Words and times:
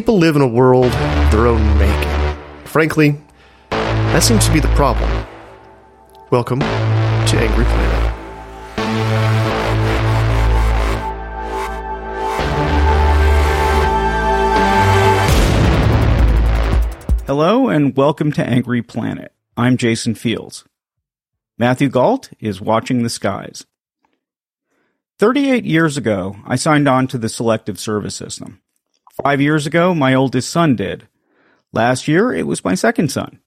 People 0.00 0.16
live 0.16 0.34
in 0.34 0.40
a 0.40 0.48
world 0.48 0.90
their 1.30 1.46
own 1.46 1.62
making. 1.76 2.38
Frankly, 2.64 3.20
that 3.68 4.22
seems 4.22 4.46
to 4.46 4.50
be 4.50 4.58
the 4.58 4.68
problem. 4.68 5.26
Welcome 6.30 6.60
to 6.60 7.36
Angry 7.36 7.66
Planet. 7.66 8.14
Hello 17.26 17.68
and 17.68 17.94
welcome 17.94 18.32
to 18.32 18.42
Angry 18.42 18.80
Planet. 18.80 19.34
I'm 19.58 19.76
Jason 19.76 20.14
Fields. 20.14 20.64
Matthew 21.58 21.90
Gault 21.90 22.30
is 22.40 22.58
watching 22.58 23.02
the 23.02 23.10
skies. 23.10 23.66
38 25.18 25.66
years 25.66 25.98
ago, 25.98 26.36
I 26.46 26.56
signed 26.56 26.88
on 26.88 27.06
to 27.08 27.18
the 27.18 27.28
selective 27.28 27.78
service 27.78 28.16
system. 28.16 28.62
Five 29.22 29.40
years 29.40 29.66
ago, 29.66 29.94
my 29.94 30.14
oldest 30.14 30.50
son 30.50 30.76
did. 30.76 31.06
Last 31.72 32.08
year, 32.08 32.32
it 32.32 32.46
was 32.46 32.64
my 32.64 32.74
second 32.74 33.10
son. 33.10 33.40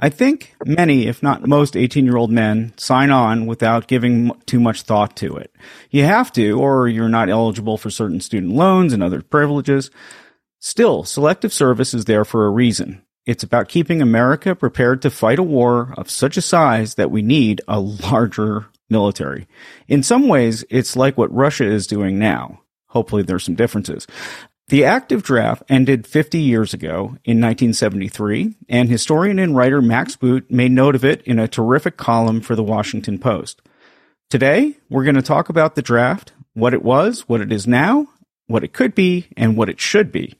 I 0.00 0.08
think 0.08 0.56
many, 0.64 1.06
if 1.06 1.22
not 1.22 1.46
most 1.46 1.76
18 1.76 2.04
year 2.04 2.16
old 2.16 2.30
men 2.30 2.72
sign 2.76 3.10
on 3.10 3.46
without 3.46 3.86
giving 3.86 4.32
too 4.46 4.58
much 4.58 4.82
thought 4.82 5.16
to 5.18 5.36
it. 5.36 5.54
You 5.90 6.04
have 6.04 6.32
to, 6.32 6.58
or 6.58 6.88
you're 6.88 7.08
not 7.08 7.28
eligible 7.28 7.78
for 7.78 7.90
certain 7.90 8.20
student 8.20 8.54
loans 8.54 8.92
and 8.92 9.02
other 9.02 9.22
privileges. 9.22 9.90
Still, 10.58 11.04
selective 11.04 11.52
service 11.52 11.94
is 11.94 12.06
there 12.06 12.24
for 12.24 12.46
a 12.46 12.50
reason. 12.50 13.02
It's 13.24 13.44
about 13.44 13.68
keeping 13.68 14.02
America 14.02 14.56
prepared 14.56 15.02
to 15.02 15.10
fight 15.10 15.38
a 15.38 15.44
war 15.44 15.94
of 15.96 16.10
such 16.10 16.36
a 16.36 16.42
size 16.42 16.96
that 16.96 17.10
we 17.10 17.22
need 17.22 17.60
a 17.68 17.78
larger 17.78 18.66
military. 18.90 19.46
In 19.86 20.02
some 20.02 20.26
ways, 20.26 20.64
it's 20.70 20.96
like 20.96 21.16
what 21.16 21.32
Russia 21.32 21.64
is 21.64 21.86
doing 21.86 22.18
now. 22.18 22.62
Hopefully 22.88 23.22
there's 23.22 23.44
some 23.44 23.54
differences. 23.54 24.06
The 24.72 24.86
active 24.86 25.22
draft 25.22 25.64
ended 25.68 26.06
50 26.06 26.38
years 26.38 26.72
ago 26.72 27.18
in 27.26 27.42
1973, 27.42 28.56
and 28.70 28.88
historian 28.88 29.38
and 29.38 29.54
writer 29.54 29.82
Max 29.82 30.16
Boot 30.16 30.50
made 30.50 30.72
note 30.72 30.94
of 30.94 31.04
it 31.04 31.20
in 31.24 31.38
a 31.38 31.46
terrific 31.46 31.98
column 31.98 32.40
for 32.40 32.56
the 32.56 32.62
Washington 32.62 33.18
Post. 33.18 33.60
Today, 34.30 34.78
we're 34.88 35.04
going 35.04 35.16
to 35.16 35.20
talk 35.20 35.50
about 35.50 35.74
the 35.74 35.82
draft, 35.82 36.32
what 36.54 36.72
it 36.72 36.82
was, 36.82 37.28
what 37.28 37.42
it 37.42 37.52
is 37.52 37.66
now, 37.66 38.08
what 38.46 38.64
it 38.64 38.72
could 38.72 38.94
be, 38.94 39.28
and 39.36 39.58
what 39.58 39.68
it 39.68 39.78
should 39.78 40.10
be. 40.10 40.38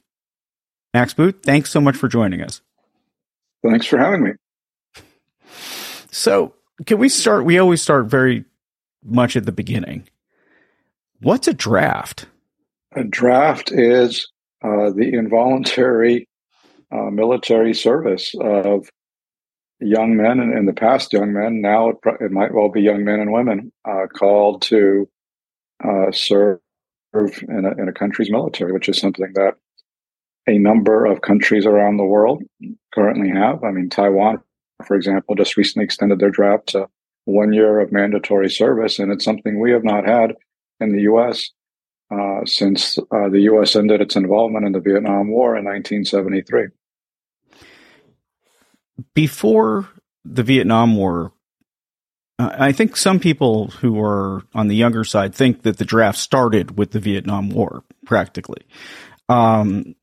Max 0.95 1.13
Boot, 1.13 1.43
thanks 1.43 1.69
so 1.69 1.79
much 1.79 1.95
for 1.95 2.07
joining 2.07 2.41
us. 2.41 2.61
Thanks 3.63 3.85
for 3.85 3.99
having 3.99 4.23
me. 4.23 4.31
So, 6.09 6.55
can 6.87 6.97
we 6.97 7.07
start? 7.07 7.45
We 7.45 7.59
always 7.59 7.83
start 7.83 8.07
very 8.07 8.45
much 9.03 9.35
at 9.35 9.45
the 9.45 9.51
beginning. 9.51 10.09
What's 11.19 11.47
a 11.47 11.53
draft? 11.53 12.25
A 12.95 13.03
draft 13.03 13.71
is 13.71 14.27
uh, 14.63 14.91
the 14.91 15.11
involuntary 15.13 16.27
uh, 16.91 17.09
military 17.09 17.73
service 17.73 18.35
of 18.39 18.87
young 19.79 20.15
men, 20.15 20.39
and 20.39 20.57
in 20.57 20.65
the 20.65 20.73
past, 20.73 21.11
young 21.11 21.33
men. 21.33 21.61
Now 21.61 21.89
it, 21.89 21.95
it 22.21 22.31
might 22.31 22.53
well 22.53 22.69
be 22.69 22.81
young 22.81 23.03
men 23.03 23.19
and 23.19 23.33
women 23.33 23.71
uh, 23.87 24.07
called 24.13 24.61
to 24.63 25.09
uh, 25.83 26.11
serve 26.11 26.59
in 27.13 27.65
a, 27.65 27.81
in 27.81 27.87
a 27.89 27.93
country's 27.93 28.31
military, 28.31 28.71
which 28.71 28.89
is 28.89 28.99
something 28.99 29.31
that 29.33 29.55
a 30.47 30.57
number 30.57 31.05
of 31.05 31.21
countries 31.21 31.65
around 31.65 31.97
the 31.97 32.03
world 32.03 32.43
currently 32.93 33.29
have. 33.29 33.63
I 33.63 33.71
mean, 33.71 33.89
Taiwan, 33.89 34.39
for 34.85 34.95
example, 34.95 35.35
just 35.35 35.57
recently 35.57 35.85
extended 35.85 36.19
their 36.19 36.29
draft 36.29 36.67
to 36.69 36.87
one 37.25 37.53
year 37.53 37.79
of 37.79 37.91
mandatory 37.91 38.49
service, 38.49 38.99
and 38.99 39.11
it's 39.11 39.25
something 39.25 39.59
we 39.59 39.71
have 39.71 39.83
not 39.83 40.05
had 40.05 40.35
in 40.79 40.93
the 40.93 41.03
U.S. 41.03 41.49
Uh, 42.11 42.45
since 42.45 42.99
uh, 42.99 43.29
the 43.29 43.41
U.S. 43.41 43.75
ended 43.75 43.99
its 43.99 44.15
involvement 44.15 44.65
in 44.65 44.71
the 44.71 44.79
Vietnam 44.79 45.29
War 45.29 45.57
in 45.57 45.65
1973. 45.65 46.67
Before 49.15 49.89
the 50.23 50.43
Vietnam 50.43 50.95
War, 50.95 51.33
uh, 52.37 52.51
I 52.57 52.71
think 52.71 52.97
some 52.97 53.19
people 53.19 53.67
who 53.67 53.99
are 53.99 54.43
on 54.53 54.67
the 54.67 54.75
younger 54.75 55.03
side 55.03 55.33
think 55.33 55.63
that 55.63 55.77
the 55.77 55.85
draft 55.85 56.19
started 56.19 56.77
with 56.77 56.91
the 56.91 56.99
Vietnam 56.99 57.49
War, 57.49 57.83
practically. 58.05 58.61
Um, 59.29 59.95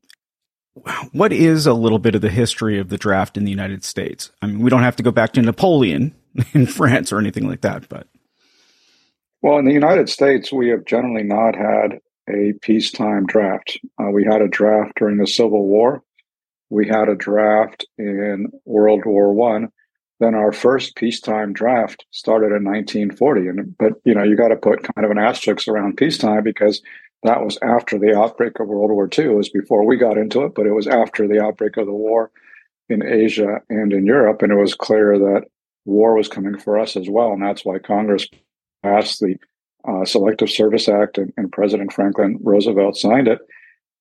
what 1.12 1.32
is 1.32 1.66
a 1.66 1.74
little 1.74 1.98
bit 1.98 2.14
of 2.14 2.22
the 2.22 2.30
history 2.30 2.78
of 2.78 2.88
the 2.88 2.98
draft 2.98 3.36
in 3.36 3.44
the 3.44 3.50
United 3.50 3.84
States? 3.84 4.30
I 4.40 4.46
mean, 4.46 4.60
we 4.60 4.70
don't 4.70 4.82
have 4.82 4.96
to 4.96 5.02
go 5.02 5.10
back 5.10 5.32
to 5.34 5.42
Napoleon 5.42 6.14
in 6.52 6.66
France 6.66 7.12
or 7.12 7.18
anything 7.18 7.48
like 7.48 7.60
that, 7.60 7.88
but 7.88 8.06
Well, 9.42 9.58
in 9.58 9.64
the 9.64 9.72
United 9.72 10.08
States, 10.08 10.52
we 10.52 10.68
have 10.68 10.84
generally 10.84 11.22
not 11.22 11.54
had 11.56 12.00
a 12.28 12.52
peacetime 12.60 13.26
draft. 13.26 13.78
Uh, 13.98 14.10
we 14.10 14.24
had 14.24 14.42
a 14.42 14.48
draft 14.48 14.92
during 14.96 15.16
the 15.16 15.26
Civil 15.26 15.66
War. 15.66 16.02
We 16.68 16.86
had 16.86 17.08
a 17.08 17.16
draft 17.16 17.86
in 17.98 18.48
World 18.64 19.04
War 19.04 19.32
One. 19.32 19.68
Then 20.20 20.34
our 20.34 20.52
first 20.52 20.94
peacetime 20.96 21.54
draft 21.54 22.04
started 22.10 22.54
in 22.54 22.64
1940. 22.64 23.48
And 23.48 23.78
but 23.78 23.94
you 24.04 24.14
know 24.14 24.22
you 24.22 24.36
got 24.36 24.48
to 24.48 24.56
put 24.56 24.82
kind 24.82 25.04
of 25.04 25.10
an 25.10 25.18
asterisk 25.18 25.66
around 25.66 25.96
peacetime 25.96 26.44
because 26.44 26.82
that 27.22 27.42
was 27.42 27.58
after 27.62 27.98
the 27.98 28.16
outbreak 28.16 28.60
of 28.60 28.68
World 28.68 28.90
War 28.90 29.08
II. 29.18 29.24
It 29.24 29.34
was 29.34 29.48
before 29.48 29.86
we 29.86 29.96
got 29.96 30.18
into 30.18 30.42
it, 30.42 30.54
but 30.54 30.66
it 30.66 30.72
was 30.72 30.86
after 30.86 31.26
the 31.26 31.42
outbreak 31.42 31.76
of 31.78 31.86
the 31.86 31.92
war 31.92 32.30
in 32.88 33.02
Asia 33.02 33.60
and 33.70 33.92
in 33.92 34.04
Europe, 34.04 34.42
and 34.42 34.52
it 34.52 34.56
was 34.56 34.74
clear 34.74 35.18
that 35.18 35.44
war 35.84 36.14
was 36.14 36.28
coming 36.28 36.58
for 36.58 36.78
us 36.78 36.96
as 36.96 37.08
well, 37.08 37.32
and 37.32 37.42
that's 37.42 37.64
why 37.64 37.78
Congress 37.78 38.26
passed 38.82 39.20
the 39.20 39.36
uh, 39.86 40.04
Selective 40.04 40.50
Service 40.50 40.88
Act, 40.88 41.18
and, 41.18 41.32
and 41.36 41.52
President 41.52 41.92
Franklin 41.92 42.38
Roosevelt 42.42 42.96
signed 42.96 43.28
it. 43.28 43.40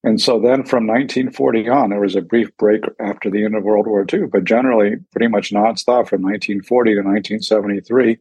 And 0.03 0.21
so 0.21 0.39
then 0.39 0.63
from 0.63 0.87
1940 0.87 1.67
on, 1.69 1.89
there 1.89 1.99
was 1.99 2.15
a 2.15 2.21
brief 2.21 2.55
break 2.57 2.83
after 2.99 3.29
the 3.29 3.43
end 3.43 3.55
of 3.55 3.63
World 3.63 3.85
War 3.85 4.05
II, 4.11 4.27
but 4.27 4.45
generally 4.45 4.95
pretty 5.11 5.27
much 5.27 5.51
nonstop 5.51 6.07
from 6.07 6.21
1940 6.21 6.91
to 6.91 6.97
1973, 6.97 8.17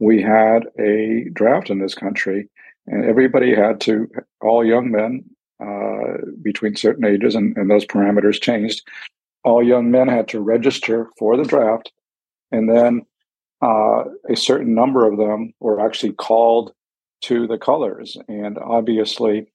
we 0.00 0.22
had 0.22 0.66
a 0.78 1.28
draft 1.32 1.70
in 1.70 1.78
this 1.78 1.94
country, 1.94 2.48
and 2.86 3.04
everybody 3.04 3.54
had 3.54 3.80
to, 3.82 4.08
all 4.40 4.64
young 4.64 4.90
men 4.90 5.24
uh, 5.60 6.18
between 6.42 6.76
certain 6.76 7.04
ages, 7.04 7.34
and, 7.34 7.56
and 7.56 7.70
those 7.70 7.84
parameters 7.84 8.40
changed, 8.40 8.86
all 9.44 9.62
young 9.62 9.90
men 9.90 10.08
had 10.08 10.28
to 10.28 10.40
register 10.40 11.08
for 11.16 11.36
the 11.36 11.44
draft, 11.44 11.92
and 12.50 12.68
then 12.68 13.02
uh, 13.62 14.04
a 14.28 14.36
certain 14.36 14.74
number 14.74 15.06
of 15.06 15.18
them 15.18 15.52
were 15.60 15.80
actually 15.80 16.12
called 16.12 16.72
to 17.22 17.46
the 17.46 17.58
colors. 17.58 18.16
And 18.28 18.58
obviously, 18.58 19.46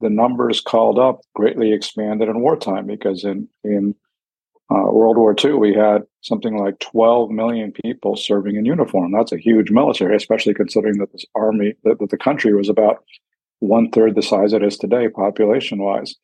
the 0.00 0.10
numbers 0.10 0.60
called 0.60 0.98
up 0.98 1.20
greatly 1.34 1.72
expanded 1.72 2.28
in 2.28 2.40
wartime 2.40 2.86
because 2.86 3.24
in 3.24 3.48
in 3.64 3.94
uh, 4.70 4.92
World 4.92 5.16
War 5.16 5.34
II 5.42 5.54
we 5.54 5.74
had 5.74 6.02
something 6.20 6.58
like 6.58 6.78
12 6.80 7.30
million 7.30 7.72
people 7.72 8.16
serving 8.16 8.56
in 8.56 8.66
uniform. 8.66 9.12
That's 9.12 9.32
a 9.32 9.38
huge 9.38 9.70
military, 9.70 10.14
especially 10.14 10.52
considering 10.52 10.98
that 10.98 11.10
this 11.12 11.24
army 11.34 11.74
that, 11.84 11.98
that 11.98 12.10
the 12.10 12.18
country 12.18 12.54
was 12.54 12.68
about 12.68 13.02
one 13.60 13.90
third 13.90 14.14
the 14.14 14.22
size 14.22 14.52
it 14.52 14.62
is 14.62 14.76
today, 14.76 15.08
population 15.08 15.82
wise. 15.82 16.14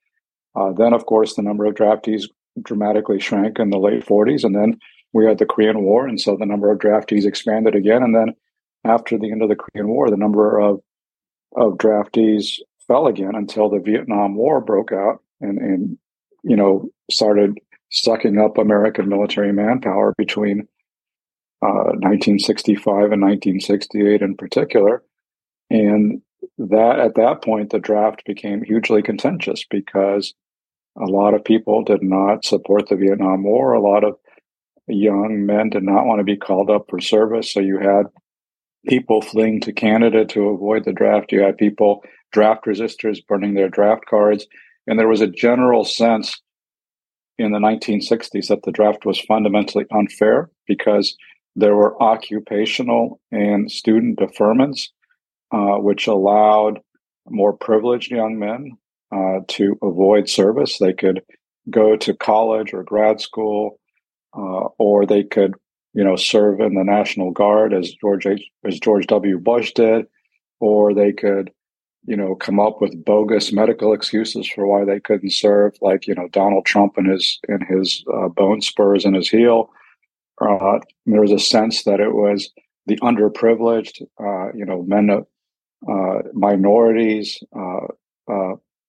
Uh, 0.54 0.72
then, 0.72 0.92
of 0.92 1.06
course, 1.06 1.34
the 1.34 1.42
number 1.42 1.64
of 1.64 1.74
draftees 1.74 2.28
dramatically 2.62 3.18
shrank 3.18 3.58
in 3.58 3.70
the 3.70 3.78
late 3.78 4.04
40s, 4.04 4.44
and 4.44 4.54
then 4.54 4.78
we 5.14 5.24
had 5.24 5.38
the 5.38 5.46
Korean 5.46 5.82
War, 5.82 6.06
and 6.06 6.20
so 6.20 6.36
the 6.36 6.44
number 6.44 6.70
of 6.70 6.78
draftees 6.78 7.24
expanded 7.24 7.74
again. 7.74 8.02
And 8.02 8.14
then 8.14 8.34
after 8.84 9.16
the 9.16 9.30
end 9.30 9.42
of 9.42 9.48
the 9.48 9.56
Korean 9.56 9.88
War, 9.88 10.10
the 10.10 10.16
number 10.16 10.58
of 10.58 10.80
of 11.56 11.78
draftees 11.78 12.58
fell 12.86 13.06
again 13.06 13.34
until 13.34 13.70
the 13.70 13.78
Vietnam 13.78 14.34
War 14.34 14.60
broke 14.60 14.92
out 14.92 15.22
and 15.40 15.58
and 15.58 15.98
you 16.42 16.56
know 16.56 16.90
started 17.10 17.58
sucking 17.90 18.38
up 18.38 18.58
American 18.58 19.08
military 19.08 19.52
manpower 19.52 20.14
between 20.18 20.66
uh, 21.62 21.94
1965 22.02 23.12
and 23.12 23.22
1968 23.22 24.20
in 24.20 24.36
particular. 24.36 25.02
And 25.70 26.20
that 26.58 26.98
at 26.98 27.14
that 27.14 27.42
point, 27.42 27.70
the 27.70 27.78
draft 27.78 28.24
became 28.26 28.62
hugely 28.62 29.00
contentious 29.00 29.64
because 29.70 30.34
a 30.96 31.06
lot 31.06 31.34
of 31.34 31.44
people 31.44 31.84
did 31.84 32.02
not 32.02 32.44
support 32.44 32.88
the 32.88 32.96
Vietnam 32.96 33.44
War. 33.44 33.72
A 33.72 33.80
lot 33.80 34.02
of 34.02 34.16
young 34.86 35.46
men 35.46 35.70
did 35.70 35.82
not 35.82 36.06
want 36.06 36.20
to 36.20 36.24
be 36.24 36.36
called 36.36 36.70
up 36.70 36.86
for 36.88 37.00
service. 37.00 37.52
So 37.52 37.60
you 37.60 37.78
had 37.78 38.06
people 38.86 39.22
fleeing 39.22 39.60
to 39.62 39.72
Canada 39.72 40.24
to 40.26 40.48
avoid 40.48 40.84
the 40.84 40.92
draft. 40.92 41.32
You 41.32 41.40
had 41.40 41.56
people, 41.56 42.02
draft 42.32 42.66
resistors, 42.66 43.24
burning 43.26 43.54
their 43.54 43.68
draft 43.68 44.04
cards. 44.08 44.46
And 44.86 44.98
there 44.98 45.08
was 45.08 45.20
a 45.20 45.26
general 45.26 45.84
sense 45.84 46.40
in 47.38 47.52
the 47.52 47.58
1960s 47.58 48.48
that 48.48 48.62
the 48.64 48.72
draft 48.72 49.04
was 49.04 49.18
fundamentally 49.20 49.86
unfair 49.92 50.50
because 50.66 51.16
there 51.56 51.74
were 51.74 52.00
occupational 52.02 53.20
and 53.30 53.70
student 53.70 54.18
deferments, 54.18 54.88
uh, 55.52 55.78
which 55.78 56.06
allowed 56.06 56.80
more 57.28 57.52
privileged 57.52 58.10
young 58.10 58.38
men 58.38 58.72
uh, 59.14 59.40
to 59.48 59.78
avoid 59.82 60.28
service. 60.28 60.78
They 60.78 60.92
could 60.92 61.22
go 61.70 61.96
to 61.96 62.14
college 62.14 62.74
or 62.74 62.82
grad 62.82 63.20
school, 63.20 63.78
uh, 64.36 64.68
or 64.78 65.06
they 65.06 65.22
could, 65.22 65.54
you 65.92 66.04
know, 66.04 66.16
serve 66.16 66.60
in 66.60 66.74
the 66.74 66.84
National 66.84 67.30
Guard 67.30 67.72
as 67.72 67.92
George 67.92 68.26
H, 68.26 68.42
as 68.64 68.80
George 68.80 69.06
W. 69.06 69.38
Bush 69.38 69.72
did, 69.72 70.06
or 70.60 70.94
they 70.94 71.12
could, 71.12 71.50
you 72.06 72.16
know, 72.16 72.34
come 72.34 72.60
up 72.60 72.80
with 72.80 73.04
bogus 73.04 73.52
medical 73.52 73.92
excuses 73.92 74.48
for 74.48 74.66
why 74.66 74.84
they 74.84 75.00
couldn't 75.00 75.32
serve, 75.32 75.74
like 75.80 76.06
you 76.06 76.14
know 76.14 76.28
Donald 76.28 76.66
Trump 76.66 76.96
and 76.96 77.10
his 77.10 77.38
and 77.48 77.64
his 77.68 78.04
uh, 78.12 78.28
bone 78.28 78.60
spurs 78.60 79.04
in 79.04 79.14
his 79.14 79.28
heel. 79.28 79.70
Uh, 80.40 80.80
there 81.06 81.20
was 81.20 81.32
a 81.32 81.38
sense 81.38 81.84
that 81.84 82.00
it 82.00 82.12
was 82.12 82.50
the 82.86 82.96
underprivileged, 82.96 84.02
uh, 84.20 84.52
you 84.54 84.64
know, 84.64 84.82
men, 84.82 85.10
uh, 85.10 86.18
minorities, 86.32 87.42
uh, 87.56 87.86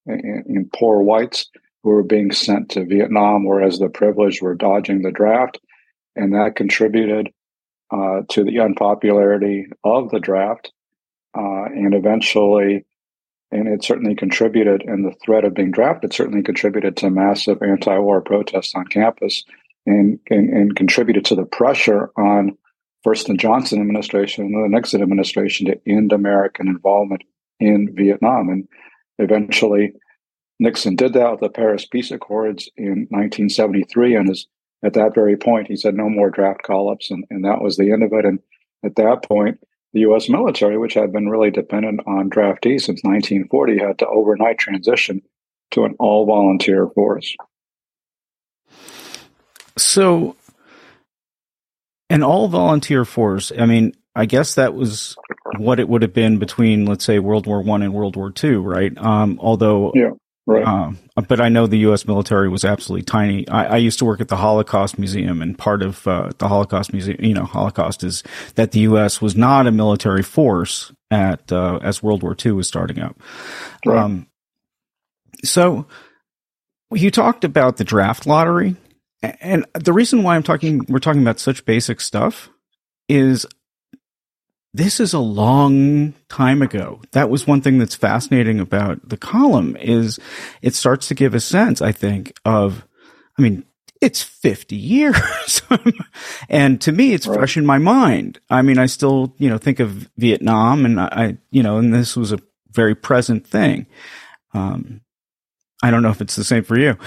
and, 0.08 0.46
and, 0.46 0.72
poor 0.74 1.02
whites 1.02 1.50
who 1.86 1.92
were 1.92 2.04
being 2.04 2.32
sent 2.32 2.70
to 2.72 2.84
Vietnam, 2.84 3.46
whereas 3.46 3.78
the 3.78 3.90
privileged 3.90 4.42
were 4.42 4.56
dodging 4.56 5.04
the 5.04 5.12
draft, 5.12 5.60
and 6.16 6.34
that 6.34 6.56
contributed 6.56 7.32
uh, 7.92 8.24
to 8.30 8.44
the 8.44 8.60
unpopularity 8.60 9.68
of 9.84 10.10
the 10.10 10.20
draft, 10.20 10.74
and 11.36 11.94
eventually. 11.94 12.84
And 13.52 13.68
it 13.68 13.84
certainly 13.84 14.16
contributed, 14.16 14.82
and 14.82 15.06
the 15.06 15.16
threat 15.24 15.46
of 15.46 15.54
being 15.54 15.70
drafted 15.70 16.12
certainly 16.12 16.42
contributed 16.42 16.98
to 16.98 17.12
massive 17.12 17.62
anti-war 17.62 18.22
protests 18.22 18.74
on 18.74 18.86
campus 18.88 19.44
and, 19.86 20.20
and, 20.32 20.50
and 20.50 20.76
contributed 20.76 21.24
to 21.26 21.36
the 21.36 21.46
pressure 21.46 22.10
on 22.18 22.58
first 23.04 23.28
the 23.28 23.36
Johnson 23.36 23.80
administration 23.80 24.46
and 24.46 24.56
the 24.56 24.68
Nixon 24.68 25.04
administration 25.04 25.68
to 25.68 25.80
end 25.88 26.12
American 26.12 26.68
involvement 26.68 27.24
in 27.60 27.94
Vietnam. 27.96 28.50
And 28.50 28.68
eventually, 29.20 29.94
Nixon 30.60 30.96
did 30.96 31.14
that 31.14 31.32
with 31.32 31.40
the 31.42 31.50
Paris 31.50 31.86
Peace 31.86 32.12
Accords 32.12 32.70
in 32.78 33.08
1973. 33.10 34.16
And 34.16 34.36
at 34.84 34.94
that 34.94 35.14
very 35.14 35.38
point, 35.38 35.68
he 35.68 35.76
said 35.76 35.96
no 35.96 36.10
more 36.10 36.30
draft 36.30 36.64
call 36.64 36.90
ups. 36.90 37.12
And, 37.12 37.26
and 37.30 37.44
that 37.46 37.62
was 37.62 37.78
the 37.78 37.92
end 37.92 38.04
of 38.04 38.14
it. 38.14 38.26
And 38.26 38.40
at 38.84 38.96
that 38.96 39.24
point, 39.24 39.60
the 39.94 40.02
U.S. 40.02 40.30
military, 40.30 40.78
which 40.78 40.94
had 40.94 41.14
been 41.14 41.30
really 41.30 41.52
dependent 41.52 42.02
on 42.06 42.30
draftees 42.30 42.82
since 42.82 43.02
1940, 43.04 43.80
had 43.80 44.00
to 44.00 44.08
overnight 44.08 44.58
transition 44.58 45.22
to 45.72 45.86
an 45.86 45.96
all 46.00 46.26
volunteer 46.26 46.88
force. 46.88 47.36
So, 49.78 50.36
an 52.10 52.24
all 52.24 52.48
volunteer 52.50 53.06
force, 53.06 53.52
I 53.58 53.66
mean, 53.66 53.94
I 54.16 54.26
guess 54.26 54.56
that 54.56 54.74
was 54.74 55.16
what 55.58 55.80
it 55.80 55.90
would 55.90 56.02
have 56.02 56.14
been 56.14 56.40
between, 56.40 56.86
let's 56.86 57.04
say, 57.04 57.20
World 57.20 57.48
War 57.48 57.62
One 57.62 57.82
and 57.82 57.94
World 57.94 58.16
War 58.16 58.32
Two, 58.32 58.62
right? 58.62 58.96
Um, 58.98 59.40
although, 59.42 59.92
yeah, 59.94 60.12
right. 60.46 60.66
Um, 60.66 60.98
but 61.28 61.42
I 61.42 61.50
know 61.50 61.68
the 61.68 61.80
U.S. 61.80 62.08
military 62.08 62.50
was 62.50 62.66
absolutely 62.66 63.04
tiny. 63.04 63.48
I, 63.48 63.66
I 63.66 63.78
used 63.78 64.00
to 64.00 64.06
work 64.06 64.22
at 64.22 64.28
the 64.28 64.38
Holocaust 64.38 64.98
Museum, 65.00 65.42
and 65.42 65.58
part 65.58 65.82
of 65.82 66.08
uh, 66.08 66.32
the 66.38 66.48
Holocaust 66.48 66.94
Museum, 66.94 67.24
you 67.24 67.34
know, 67.34 67.46
Holocaust 67.46 68.04
is 68.04 68.24
that 68.56 68.72
the 68.72 68.82
U.S. 68.82 69.22
was 69.22 69.36
not 69.36 69.68
a 69.68 69.72
military 69.72 70.24
force 70.24 70.92
at 71.12 71.52
uh, 71.52 71.80
as 71.82 72.04
World 72.04 72.24
War 72.24 72.36
II 72.44 72.54
was 72.54 72.68
starting 72.68 73.00
up. 73.00 73.20
Right. 73.86 73.98
Um, 73.98 74.28
so, 75.44 75.86
you 76.92 77.12
talked 77.12 77.44
about 77.44 77.78
the 77.78 77.84
draft 77.84 78.26
lottery 78.26 78.76
and 79.42 79.66
the 79.74 79.94
reason 79.94 80.24
why 80.24 80.36
I'm 80.36 80.44
talking, 80.44 80.86
we're 80.88 81.00
talking 81.00 81.22
about 81.22 81.40
such 81.40 81.66
basic 81.66 82.02
stuff 82.02 82.50
is 83.08 83.46
this 84.76 85.00
is 85.00 85.14
a 85.14 85.20
long 85.20 86.14
time 86.28 86.62
ago. 86.62 87.00
That 87.14 87.30
was 87.30 87.48
one 87.48 87.62
thing 87.62 87.80
that's 87.80 87.96
fascinating 87.96 88.60
about 88.60 89.08
the 89.08 89.16
column 89.16 89.78
is 89.78 90.20
it 90.62 90.76
starts 90.76 91.08
to 91.08 91.16
give 91.16 91.34
a 91.34 91.40
sense, 91.40 91.82
I 91.82 91.94
think, 91.94 92.34
of, 92.44 92.86
I 93.40 93.42
mean, 93.42 93.64
it's 94.02 94.22
50 94.22 94.76
years. 94.76 95.62
and 96.50 96.82
to 96.82 96.92
me, 96.92 97.14
it's 97.14 97.26
right. 97.26 97.38
fresh 97.38 97.56
in 97.56 97.66
my 97.66 97.78
mind. 97.78 98.42
I 98.50 98.64
mean, 98.64 98.78
I 98.78 98.88
still, 98.88 99.34
you 99.38 99.50
know, 99.50 99.58
think 99.58 99.80
of 99.80 100.10
Vietnam 100.18 100.84
and 100.84 101.00
I, 101.00 101.38
you 101.52 101.64
know, 101.64 101.78
and 101.78 101.94
this 101.94 102.18
was 102.18 102.34
a 102.34 102.40
very 102.70 102.96
present 102.96 103.48
thing. 103.48 103.88
Um, 104.54 105.00
I 105.82 105.90
don't 105.90 106.04
know 106.04 106.10
if 106.10 106.20
it's 106.20 106.36
the 106.36 106.44
same 106.44 106.66
for 106.66 106.78
you, 106.78 106.98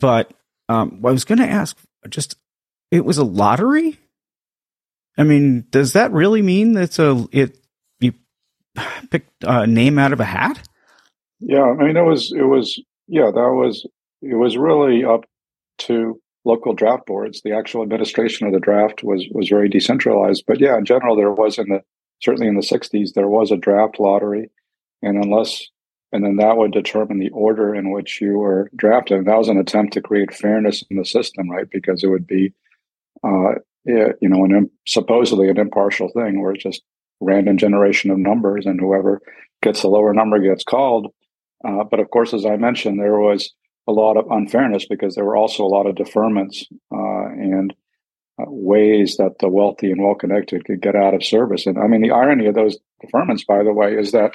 but 0.00 0.32
um, 0.68 1.00
I 1.04 1.12
was 1.12 1.24
going 1.24 1.38
to 1.38 1.48
ask 1.48 1.78
just, 2.08 2.36
it 2.90 3.04
was 3.04 3.18
a 3.18 3.24
lottery? 3.24 4.00
I 5.18 5.24
mean, 5.24 5.66
does 5.70 5.94
that 5.94 6.12
really 6.12 6.42
mean 6.42 6.72
that's 6.72 6.98
a, 6.98 7.26
it, 7.32 7.58
you 7.98 8.12
picked 9.10 9.42
a 9.42 9.66
name 9.66 9.98
out 9.98 10.12
of 10.12 10.20
a 10.20 10.24
hat? 10.24 10.66
Yeah. 11.40 11.64
I 11.64 11.74
mean, 11.74 11.96
it 11.96 12.02
was, 12.02 12.32
it 12.32 12.44
was, 12.44 12.80
yeah, 13.08 13.30
that 13.32 13.52
was, 13.52 13.84
it 14.22 14.36
was 14.36 14.56
really 14.56 15.04
up 15.04 15.24
to 15.78 16.20
local 16.44 16.72
draft 16.72 17.06
boards. 17.06 17.42
The 17.42 17.52
actual 17.52 17.82
administration 17.82 18.46
of 18.46 18.52
the 18.52 18.60
draft 18.60 19.02
was, 19.02 19.26
was 19.32 19.48
very 19.48 19.68
decentralized. 19.68 20.44
But 20.46 20.60
yeah, 20.60 20.78
in 20.78 20.84
general, 20.84 21.16
there 21.16 21.32
was 21.32 21.58
in 21.58 21.68
the, 21.68 21.82
certainly 22.22 22.48
in 22.48 22.54
the 22.54 22.62
60s, 22.62 23.12
there 23.14 23.28
was 23.28 23.50
a 23.50 23.56
draft 23.56 23.98
lottery. 23.98 24.50
And 25.02 25.22
unless 25.22 25.68
and 26.12 26.24
then 26.24 26.36
that 26.36 26.56
would 26.56 26.72
determine 26.72 27.18
the 27.18 27.30
order 27.30 27.74
in 27.74 27.90
which 27.90 28.20
you 28.20 28.38
were 28.38 28.70
drafted. 28.74 29.18
And 29.18 29.26
that 29.26 29.36
was 29.36 29.48
an 29.48 29.58
attempt 29.58 29.92
to 29.94 30.00
create 30.00 30.34
fairness 30.34 30.82
in 30.90 30.96
the 30.96 31.04
system, 31.04 31.50
right? 31.50 31.68
Because 31.70 32.02
it 32.02 32.08
would 32.08 32.26
be, 32.26 32.54
uh, 33.22 33.56
you 33.88 34.28
know, 34.28 34.44
an 34.44 34.70
supposedly 34.86 35.48
an 35.48 35.58
impartial 35.58 36.08
thing 36.10 36.40
where 36.40 36.52
it's 36.52 36.62
just 36.62 36.82
random 37.20 37.58
generation 37.58 38.10
of 38.10 38.18
numbers, 38.18 38.66
and 38.66 38.80
whoever 38.80 39.20
gets 39.62 39.82
the 39.82 39.88
lower 39.88 40.12
number 40.12 40.38
gets 40.38 40.64
called. 40.64 41.12
Uh, 41.66 41.84
but 41.90 42.00
of 42.00 42.10
course, 42.10 42.32
as 42.32 42.46
I 42.46 42.56
mentioned, 42.56 43.00
there 43.00 43.18
was 43.18 43.52
a 43.88 43.92
lot 43.92 44.16
of 44.16 44.30
unfairness 44.30 44.86
because 44.86 45.14
there 45.14 45.24
were 45.24 45.36
also 45.36 45.64
a 45.64 45.66
lot 45.66 45.86
of 45.86 45.96
deferments 45.96 46.64
uh, 46.92 47.32
and 47.32 47.72
uh, 48.40 48.44
ways 48.46 49.16
that 49.16 49.38
the 49.40 49.48
wealthy 49.48 49.90
and 49.90 50.02
well 50.02 50.14
connected 50.14 50.64
could 50.64 50.82
get 50.82 50.94
out 50.94 51.14
of 51.14 51.24
service. 51.24 51.66
And 51.66 51.78
I 51.78 51.86
mean, 51.86 52.02
the 52.02 52.12
irony 52.12 52.46
of 52.46 52.54
those 52.54 52.78
deferments, 53.04 53.46
by 53.46 53.64
the 53.64 53.72
way, 53.72 53.94
is 53.94 54.12
that 54.12 54.32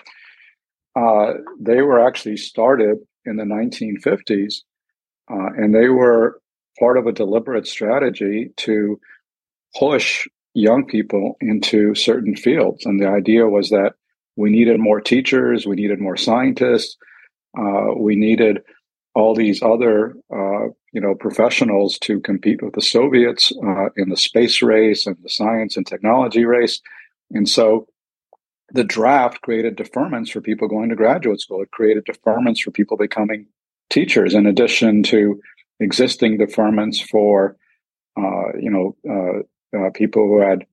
uh, 0.96 1.34
they 1.60 1.82
were 1.82 2.06
actually 2.06 2.38
started 2.38 2.98
in 3.26 3.38
the 3.38 3.44
1950s, 3.44 4.62
uh, 5.32 5.54
and 5.56 5.74
they 5.74 5.88
were 5.88 6.42
part 6.80 6.98
of 6.98 7.08
a 7.08 7.14
deliberate 7.14 7.68
strategy 7.68 8.50
to 8.58 9.00
push 9.78 10.28
young 10.54 10.86
people 10.86 11.36
into 11.42 11.96
certain 11.96 12.36
fields. 12.36 12.86
And 12.86 13.00
the 13.00 13.08
idea 13.08 13.48
was 13.48 13.70
that 13.70 13.94
we 14.36 14.50
needed 14.50 14.80
more 14.80 15.02
teachers, 15.02 15.66
we 15.66 15.76
needed 15.76 16.00
more 16.00 16.18
scientists, 16.18 16.98
uh, 17.58 17.94
we 17.96 18.16
needed 18.16 18.60
all 19.16 19.36
these 19.36 19.62
other 19.62 20.16
uh, 20.34 20.68
you 20.92 21.02
know 21.02 21.14
professionals 21.16 22.00
to 22.00 22.20
compete 22.20 22.64
with 22.64 22.74
the 22.74 22.82
Soviets 22.82 23.52
uh, 23.64 23.90
in 23.96 24.10
the 24.10 24.18
space 24.18 24.62
race 24.62 25.06
and 25.06 25.18
the 25.22 25.30
science 25.30 25.78
and 25.78 25.86
technology 25.86 26.46
race. 26.46 26.82
And 27.32 27.48
so 27.48 27.88
the 28.72 28.84
draft 28.84 29.42
created 29.42 29.78
deferments 29.78 30.32
for 30.32 30.42
people 30.42 30.68
going 30.68 30.90
to 30.90 30.96
graduate 30.96 31.42
school. 31.42 31.62
It 31.62 31.72
created 31.72 32.06
deferments 32.06 32.62
for 32.62 32.72
people 32.72 32.98
becoming 32.98 33.46
teachers, 33.90 34.34
in 34.34 34.48
addition 34.48 35.04
to 35.04 35.40
existing 35.80 36.40
deferments 36.40 37.08
for, 37.08 37.56
uh, 38.18 38.58
you 38.60 38.72
know, 38.72 38.96
uh, 39.76 39.90
people 39.94 40.28
who 40.28 40.40
had 40.40 40.66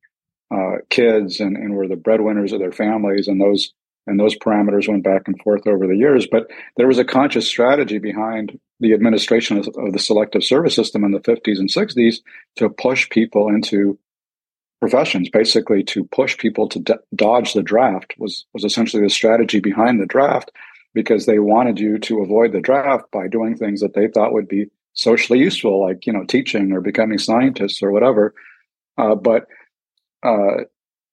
uh, 0.51 0.79
kids 0.89 1.41
and, 1.41 1.57
and 1.57 1.75
were 1.75 1.89
the 1.89 1.97
breadwinners 1.97 2.53
of 2.53 2.59
their 2.59 2.73
families, 2.73 3.29
and 3.29 3.41
those 3.41 3.73
and 4.07 4.19
those 4.19 4.37
parameters 4.37 4.89
went 4.89 5.05
back 5.05 5.29
and 5.29 5.41
forth 5.43 5.67
over 5.67 5.87
the 5.87 5.97
years. 5.97 6.27
But 6.27 6.51
there 6.77 6.89
was 6.89 6.99
a 6.99 7.05
conscious 7.05 7.47
strategy 7.47 7.99
behind 7.99 8.59
the 8.81 8.95
administration 8.95 9.59
of, 9.59 9.69
of 9.77 9.93
the 9.93 9.99
selective 9.99 10.43
service 10.43 10.75
system 10.75 11.05
in 11.05 11.13
the 11.13 11.21
50s 11.21 11.59
and 11.59 11.69
60s 11.69 12.17
to 12.57 12.71
push 12.71 13.09
people 13.11 13.49
into 13.49 13.99
professions 14.81 15.29
basically 15.29 15.85
to 15.85 16.05
push 16.05 16.39
people 16.39 16.67
to 16.67 16.81
d- 16.81 16.95
dodge 17.15 17.53
the 17.53 17.63
draft 17.63 18.15
was 18.17 18.47
was 18.55 18.65
essentially 18.65 19.03
the 19.03 19.11
strategy 19.11 19.61
behind 19.61 20.01
the 20.01 20.07
draft 20.07 20.51
because 20.95 21.27
they 21.27 21.39
wanted 21.39 21.79
you 21.79 21.99
to 21.99 22.21
avoid 22.21 22.53
the 22.53 22.61
draft 22.61 23.05
by 23.13 23.29
doing 23.29 23.57
things 23.57 23.81
that 23.81 23.95
they 23.95 24.09
thought 24.09 24.33
would 24.33 24.49
be 24.49 24.67
socially 24.93 25.39
useful, 25.39 25.81
like 25.81 26.07
you 26.07 26.13
know 26.13 26.25
teaching 26.25 26.73
or 26.73 26.81
becoming 26.81 27.19
scientists 27.19 27.83
or 27.83 27.91
whatever. 27.91 28.35
Uh, 29.01 29.15
but 29.15 29.47
uh, 30.23 30.65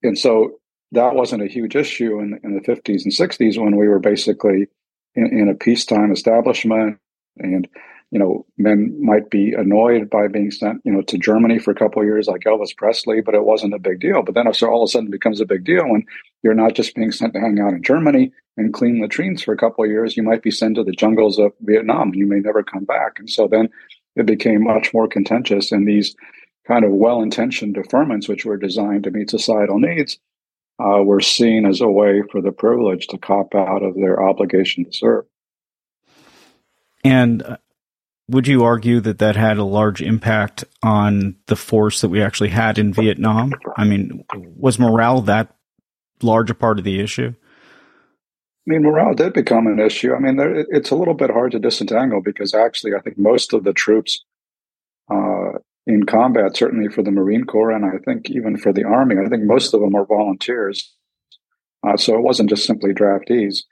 and 0.04 0.18
so 0.18 0.60
that 0.92 1.16
wasn't 1.16 1.44
a 1.44 1.48
huge 1.48 1.76
issue 1.76 2.20
in, 2.20 2.40
in 2.44 2.56
the 2.56 2.62
50s 2.62 3.04
and 3.04 3.14
60s 3.14 3.62
when 3.62 3.78
we 3.78 3.88
were 3.88 4.00
basically 4.00 4.68
in, 5.16 5.28
in 5.28 5.50
a 5.50 5.54
peacetime 5.54 6.12
establishment 6.12 6.98
and 7.38 7.68
you 8.12 8.20
know, 8.20 8.46
men 8.58 8.96
might 9.04 9.30
be 9.30 9.54
annoyed 9.54 10.10
by 10.10 10.28
being 10.28 10.50
sent, 10.50 10.82
you 10.86 10.92
know, 10.92 11.02
to 11.02 11.18
Germany 11.18 11.60
for 11.60 11.72
a 11.72 11.76
couple 11.76 12.02
of 12.02 12.08
years, 12.08 12.28
like 12.28 12.42
Elvis 12.42 12.76
Presley, 12.76 13.20
but 13.20 13.36
it 13.36 13.44
wasn't 13.44 13.74
a 13.74 13.80
big 13.80 14.00
deal. 14.00 14.24
But 14.24 14.34
then 14.34 14.52
so 14.54 14.70
all 14.70 14.84
of 14.84 14.88
a 14.88 14.92
sudden 14.92 15.10
it 15.10 15.12
becomes 15.12 15.42
a 15.42 15.46
big 15.46 15.66
deal 15.66 15.84
when 15.90 16.06
you're 16.42 16.54
not 16.54 16.74
just 16.74 16.96
being 16.96 17.12
sent 17.12 17.34
to 17.34 17.40
hang 17.42 17.60
out 17.60 17.74
in 17.74 17.84
Germany 17.84 18.32
and 18.56 18.74
clean 18.74 19.02
latrines 19.02 19.44
for 19.44 19.54
a 19.54 19.58
couple 19.58 19.84
of 19.84 19.90
years. 19.90 20.16
You 20.16 20.24
might 20.24 20.42
be 20.42 20.52
sent 20.52 20.76
to 20.76 20.86
the 20.86 20.94
jungles 20.94 21.38
of 21.38 21.52
Vietnam. 21.62 22.10
And 22.10 22.16
you 22.16 22.28
may 22.28 22.40
never 22.40 22.64
come 22.64 22.86
back. 22.86 23.20
And 23.20 23.30
so 23.30 23.48
then 23.48 23.70
it 24.16 24.26
became 24.26 24.64
much 24.64 24.94
more 24.94 25.10
contentious. 25.10 25.74
And 25.74 25.86
these 25.86 26.16
kind 26.68 26.84
of 26.84 26.92
well-intentioned 26.92 27.76
deferments, 27.76 28.28
which 28.28 28.46
were 28.46 28.58
designed 28.58 29.06
to 29.06 29.12
meet 29.12 29.30
societal 29.30 29.80
needs, 29.80 30.20
uh, 30.80 31.02
were 31.02 31.22
seen 31.22 31.66
as 31.66 31.82
a 31.82 31.88
way 31.88 32.22
for 32.32 32.42
the 32.42 32.52
privileged 32.52 33.10
to 33.10 33.18
cop 33.18 33.56
out 33.56 33.84
of 33.84 33.96
their 33.96 34.22
obligation 34.22 34.86
to 34.86 34.92
serve. 34.92 35.26
And 37.04 37.42
uh, 37.42 37.58
would 38.30 38.48
you 38.48 38.64
argue 38.64 39.00
that 39.00 39.20
that 39.20 39.36
had 39.38 39.58
a 39.58 39.64
large 39.64 40.02
impact 40.02 40.66
on 40.84 41.38
the 41.46 41.56
force 41.56 42.02
that 42.02 42.10
we 42.10 42.22
actually 42.22 42.50
had 42.50 42.78
in 42.78 42.92
Vietnam? 42.92 43.54
I 43.78 43.86
mean, 43.86 44.26
was 44.36 44.78
morale 44.78 45.22
that 45.22 45.56
large 46.22 46.50
a 46.50 46.56
part 46.56 46.80
of 46.80 46.84
the 46.84 47.00
issue? 47.00 47.34
I 47.34 48.70
mean, 48.70 48.84
morale 48.84 49.14
did 49.14 49.32
become 49.32 49.66
an 49.68 49.80
issue. 49.80 50.14
I 50.14 50.20
mean, 50.20 50.36
there, 50.36 50.54
it's 50.54 50.92
a 50.92 50.96
little 50.96 51.14
bit 51.14 51.30
hard 51.30 51.54
to 51.54 51.60
disentangle 51.60 52.22
because 52.22 52.54
actually, 52.54 52.94
I 52.96 53.00
think 53.00 53.18
most 53.18 53.54
of 53.54 53.64
the 53.64 53.72
troops 53.72 54.26
uh, 55.10 55.60
in 55.88 56.06
combat, 56.06 56.56
certainly 56.56 56.90
for 56.90 57.02
the 57.02 57.12
Marine 57.12 57.46
Corps, 57.46 57.72
and 57.72 57.86
I 57.86 57.98
think 58.06 58.30
even 58.30 58.58
for 58.58 58.74
the 58.74 58.84
Army, 58.84 59.16
I 59.24 59.30
think 59.30 59.44
most 59.44 59.74
of 59.74 59.80
them 59.80 59.94
were 59.94 60.06
volunteers. 60.06 60.94
Uh, 61.86 61.96
so 61.96 62.16
it 62.16 62.22
wasn't 62.22 62.50
just 62.50 62.66
simply 62.66 62.94
draftees. 62.94 63.64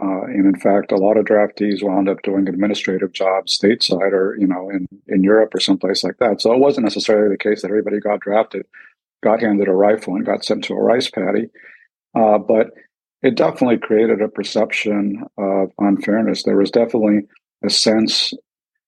Uh, 0.00 0.24
and 0.24 0.46
in 0.46 0.60
fact, 0.60 0.92
a 0.92 0.96
lot 0.96 1.16
of 1.16 1.24
draftees 1.24 1.82
wound 1.82 2.08
up 2.08 2.20
doing 2.22 2.48
administrative 2.48 3.12
jobs 3.12 3.58
stateside 3.58 4.12
or, 4.12 4.36
you 4.38 4.46
know, 4.46 4.68
in, 4.68 4.86
in 5.06 5.22
Europe 5.22 5.54
or 5.54 5.60
someplace 5.60 6.04
like 6.04 6.18
that. 6.18 6.42
So 6.42 6.52
it 6.52 6.58
wasn't 6.58 6.84
necessarily 6.84 7.30
the 7.30 7.38
case 7.38 7.62
that 7.62 7.68
everybody 7.68 8.00
got 8.00 8.20
drafted, 8.20 8.66
got 9.22 9.40
handed 9.40 9.68
a 9.68 9.72
rifle 9.72 10.16
and 10.16 10.26
got 10.26 10.44
sent 10.44 10.64
to 10.64 10.74
a 10.74 10.82
rice 10.82 11.08
paddy. 11.08 11.48
Uh, 12.14 12.38
but 12.38 12.72
it 13.22 13.36
definitely 13.36 13.78
created 13.78 14.20
a 14.20 14.28
perception 14.28 15.22
of 15.38 15.70
unfairness. 15.78 16.42
There 16.42 16.56
was 16.56 16.70
definitely 16.70 17.20
a 17.64 17.70
sense. 17.70 18.34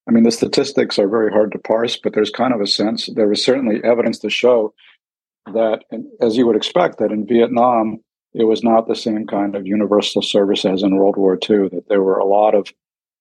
I 0.08 0.12
mean, 0.12 0.24
the 0.24 0.30
statistics 0.30 0.98
are 0.98 1.08
very 1.08 1.32
hard 1.32 1.52
to 1.52 1.58
parse, 1.58 1.96
but 1.96 2.14
there's 2.14 2.30
kind 2.30 2.54
of 2.54 2.60
a 2.60 2.66
sense. 2.66 3.08
There 3.14 3.28
was 3.28 3.44
certainly 3.44 3.82
evidence 3.82 4.18
to 4.20 4.30
show 4.30 4.72
that, 5.52 5.80
as 6.20 6.36
you 6.36 6.46
would 6.46 6.56
expect, 6.56 6.98
that 6.98 7.10
in 7.10 7.26
Vietnam, 7.26 7.98
it 8.32 8.44
was 8.44 8.62
not 8.62 8.86
the 8.86 8.94
same 8.94 9.26
kind 9.26 9.56
of 9.56 9.66
universal 9.66 10.22
service 10.22 10.64
as 10.64 10.82
in 10.82 10.96
World 10.96 11.16
War 11.16 11.34
II, 11.34 11.68
that 11.70 11.88
there 11.88 12.02
were 12.02 12.18
a 12.18 12.24
lot 12.24 12.54
of, 12.54 12.68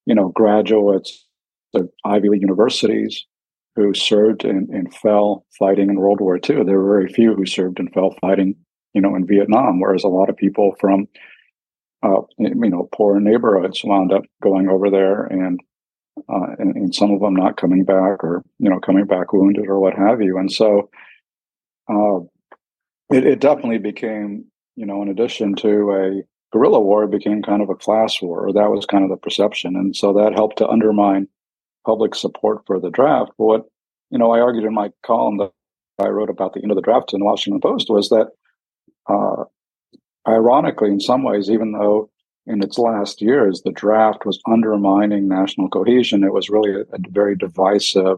you 0.05 0.13
know, 0.13 0.29
graduates 0.29 1.25
of 1.73 1.89
Ivy 2.03 2.29
League 2.29 2.41
universities 2.41 3.25
who 3.75 3.93
served 3.93 4.45
and, 4.45 4.69
and 4.69 4.93
fell 4.93 5.45
fighting 5.57 5.89
in 5.89 5.99
World 5.99 6.21
War 6.21 6.37
II. 6.37 6.63
There 6.63 6.79
were 6.79 6.99
very 6.99 7.11
few 7.11 7.33
who 7.33 7.45
served 7.45 7.79
and 7.79 7.91
fell 7.93 8.15
fighting, 8.21 8.55
you 8.93 9.01
know, 9.01 9.15
in 9.15 9.25
Vietnam, 9.25 9.79
whereas 9.79 10.03
a 10.03 10.09
lot 10.09 10.29
of 10.29 10.37
people 10.37 10.75
from, 10.79 11.07
uh, 12.03 12.21
you 12.37 12.69
know, 12.69 12.89
poor 12.93 13.19
neighborhoods 13.19 13.83
wound 13.83 14.13
up 14.13 14.23
going 14.41 14.69
over 14.69 14.89
there 14.89 15.23
and, 15.23 15.59
uh, 16.29 16.55
and, 16.59 16.75
and, 16.75 16.95
some 16.95 17.11
of 17.11 17.19
them 17.19 17.35
not 17.35 17.57
coming 17.57 17.83
back 17.83 18.23
or, 18.23 18.43
you 18.59 18.69
know, 18.69 18.79
coming 18.79 19.05
back 19.05 19.33
wounded 19.33 19.67
or 19.67 19.79
what 19.79 19.93
have 19.95 20.21
you. 20.21 20.37
And 20.37 20.51
so 20.51 20.89
uh, 21.89 22.19
it, 23.13 23.25
it 23.25 23.39
definitely 23.39 23.79
became 23.79 24.45
you 24.75 24.85
know, 24.85 25.01
in 25.01 25.09
addition 25.09 25.55
to 25.55 25.91
a 25.91 26.21
guerrilla 26.51 26.79
war, 26.79 27.03
it 27.03 27.11
became 27.11 27.41
kind 27.41 27.61
of 27.61 27.69
a 27.69 27.75
class 27.75 28.21
war, 28.21 28.47
or 28.47 28.53
that 28.53 28.69
was 28.69 28.85
kind 28.85 29.03
of 29.03 29.09
the 29.09 29.17
perception. 29.17 29.75
And 29.75 29.95
so 29.95 30.13
that 30.13 30.33
helped 30.33 30.57
to 30.57 30.67
undermine 30.67 31.27
public 31.85 32.15
support 32.15 32.63
for 32.65 32.79
the 32.79 32.89
draft. 32.89 33.31
What, 33.37 33.65
you 34.11 34.17
know, 34.17 34.31
I 34.31 34.39
argued 34.39 34.65
in 34.65 34.73
my 34.73 34.91
column 35.05 35.37
that 35.37 35.51
I 35.99 36.07
wrote 36.09 36.29
about 36.29 36.53
the 36.53 36.61
end 36.61 36.71
of 36.71 36.75
the 36.75 36.81
draft 36.81 37.13
in 37.13 37.19
the 37.19 37.25
Washington 37.25 37.61
Post 37.61 37.89
was 37.89 38.09
that, 38.09 38.27
uh, 39.07 39.45
ironically, 40.27 40.89
in 40.89 40.99
some 40.99 41.23
ways, 41.23 41.49
even 41.49 41.71
though 41.71 42.09
in 42.47 42.63
its 42.63 42.77
last 42.77 43.21
years 43.21 43.61
the 43.61 43.71
draft 43.71 44.25
was 44.25 44.41
undermining 44.47 45.27
national 45.27 45.69
cohesion, 45.69 46.23
it 46.23 46.33
was 46.33 46.49
really 46.49 46.71
a, 46.71 46.81
a 46.81 46.99
very 47.09 47.35
divisive 47.35 48.17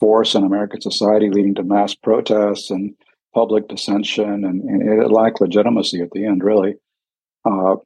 force 0.00 0.34
in 0.34 0.44
American 0.44 0.80
society, 0.80 1.30
leading 1.30 1.54
to 1.54 1.62
mass 1.62 1.94
protests 1.94 2.70
and 2.70 2.94
public 3.34 3.68
dissension 3.68 4.44
and, 4.44 4.62
and 4.62 5.02
it 5.02 5.10
lacked 5.10 5.40
legitimacy 5.40 6.00
at 6.00 6.10
the 6.12 6.24
end, 6.24 6.42
really. 6.42 6.74
Uh, 7.44 7.76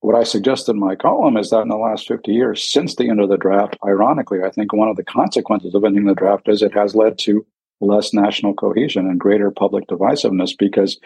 what 0.00 0.14
I 0.14 0.22
suggest 0.22 0.68
in 0.68 0.78
my 0.78 0.94
column 0.94 1.36
is 1.36 1.50
that 1.50 1.62
in 1.62 1.68
the 1.68 1.76
last 1.76 2.06
50 2.06 2.30
years, 2.30 2.70
since 2.70 2.94
the 2.94 3.08
end 3.08 3.20
of 3.20 3.28
the 3.28 3.36
draft, 3.36 3.76
ironically, 3.84 4.40
I 4.44 4.50
think 4.50 4.72
one 4.72 4.88
of 4.88 4.96
the 4.96 5.04
consequences 5.04 5.74
of 5.74 5.84
ending 5.84 6.04
the 6.04 6.14
draft 6.14 6.48
is 6.48 6.62
it 6.62 6.74
has 6.74 6.94
led 6.94 7.18
to 7.20 7.44
less 7.80 8.12
national 8.12 8.54
cohesion 8.54 9.06
and 9.06 9.18
greater 9.18 9.50
public 9.50 9.86
divisiveness 9.88 10.52
because 10.56 10.98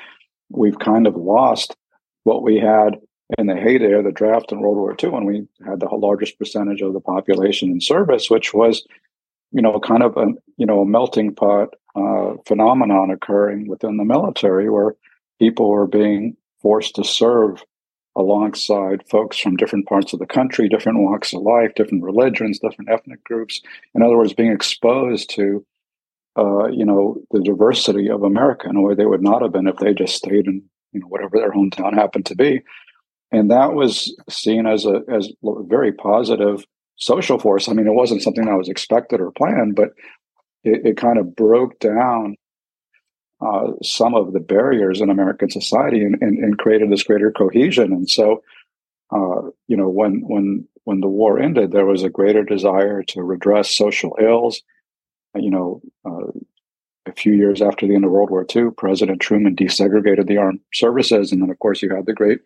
we've 0.50 0.78
kind 0.78 1.06
of 1.06 1.16
lost 1.16 1.74
what 2.24 2.42
we 2.42 2.58
had 2.58 2.96
in 3.38 3.46
the 3.46 3.56
heyday 3.56 3.92
of 3.92 4.04
the 4.04 4.12
draft 4.12 4.52
in 4.52 4.60
World 4.60 4.76
War 4.76 4.96
II 5.02 5.10
when 5.10 5.24
we 5.24 5.46
had 5.66 5.80
the 5.80 5.86
largest 5.86 6.38
percentage 6.38 6.82
of 6.82 6.92
the 6.92 7.00
population 7.00 7.70
in 7.70 7.80
service, 7.80 8.30
which 8.30 8.52
was, 8.52 8.86
you 9.50 9.62
know, 9.62 9.78
kind 9.80 10.02
of 10.02 10.16
a 10.16 10.26
you 10.56 10.66
know 10.66 10.80
a 10.80 10.86
melting 10.86 11.34
pot 11.34 11.70
uh, 11.94 12.34
phenomenon 12.46 13.10
occurring 13.10 13.68
within 13.68 13.96
the 13.96 14.04
military 14.04 14.68
where 14.70 14.94
people 15.38 15.70
were 15.70 15.86
being 15.86 16.36
forced 16.60 16.94
to 16.94 17.04
serve 17.04 17.62
alongside 18.14 19.02
folks 19.08 19.38
from 19.38 19.56
different 19.56 19.86
parts 19.88 20.12
of 20.12 20.18
the 20.18 20.26
country, 20.26 20.68
different 20.68 20.98
walks 20.98 21.32
of 21.32 21.42
life, 21.42 21.74
different 21.74 22.04
religions, 22.04 22.58
different 22.58 22.90
ethnic 22.90 23.24
groups. 23.24 23.60
In 23.94 24.02
other 24.02 24.16
words, 24.16 24.34
being 24.34 24.52
exposed 24.52 25.30
to, 25.30 25.64
uh, 26.36 26.66
you 26.66 26.84
know, 26.84 27.16
the 27.30 27.40
diversity 27.40 28.10
of 28.10 28.22
America 28.22 28.68
in 28.68 28.76
a 28.76 28.82
way 28.82 28.94
they 28.94 29.06
would 29.06 29.22
not 29.22 29.42
have 29.42 29.52
been 29.52 29.66
if 29.66 29.76
they 29.76 29.94
just 29.94 30.14
stayed 30.14 30.46
in, 30.46 30.62
you 30.92 31.00
know, 31.00 31.06
whatever 31.06 31.38
their 31.38 31.52
hometown 31.52 31.94
happened 31.94 32.26
to 32.26 32.36
be. 32.36 32.62
And 33.32 33.50
that 33.50 33.72
was 33.72 34.14
seen 34.28 34.66
as 34.66 34.84
a 34.84 35.00
as 35.08 35.28
a 35.42 35.62
very 35.64 35.92
positive 35.92 36.64
social 36.96 37.38
force. 37.38 37.68
I 37.68 37.72
mean, 37.72 37.86
it 37.86 37.94
wasn't 37.94 38.22
something 38.22 38.44
that 38.44 38.58
was 38.58 38.68
expected 38.68 39.20
or 39.20 39.32
planned, 39.32 39.74
but 39.74 39.88
it, 40.62 40.86
it 40.86 40.96
kind 40.96 41.18
of 41.18 41.34
broke 41.34 41.80
down 41.80 42.36
uh, 43.40 43.72
some 43.82 44.14
of 44.14 44.32
the 44.32 44.40
barriers 44.40 45.00
in 45.00 45.10
American 45.10 45.50
society 45.50 46.02
and, 46.02 46.16
and, 46.20 46.38
and, 46.38 46.58
created 46.58 46.90
this 46.90 47.02
greater 47.02 47.32
cohesion. 47.32 47.92
And 47.92 48.08
so, 48.08 48.42
uh, 49.10 49.50
you 49.66 49.76
know, 49.76 49.88
when 49.88 50.22
when 50.26 50.68
when 50.84 51.00
the 51.00 51.08
war 51.08 51.40
ended, 51.40 51.72
there 51.72 51.86
was 51.86 52.04
a 52.04 52.10
greater 52.10 52.44
desire 52.44 53.02
to 53.02 53.22
redress 53.22 53.70
social 53.70 54.16
ills. 54.20 54.62
You 55.34 55.50
know, 55.50 55.82
uh, 56.04 56.30
a 57.06 57.12
few 57.12 57.32
years 57.32 57.62
after 57.62 57.86
the 57.86 57.94
end 57.94 58.04
of 58.04 58.12
World 58.12 58.30
War 58.30 58.46
II, 58.54 58.70
President 58.76 59.20
Truman 59.20 59.56
desegregated 59.56 60.28
the 60.28 60.36
armed 60.36 60.60
services, 60.72 61.32
and 61.32 61.42
then, 61.42 61.50
of 61.50 61.58
course, 61.58 61.82
you 61.82 61.92
had 61.92 62.06
the 62.06 62.12
great 62.12 62.38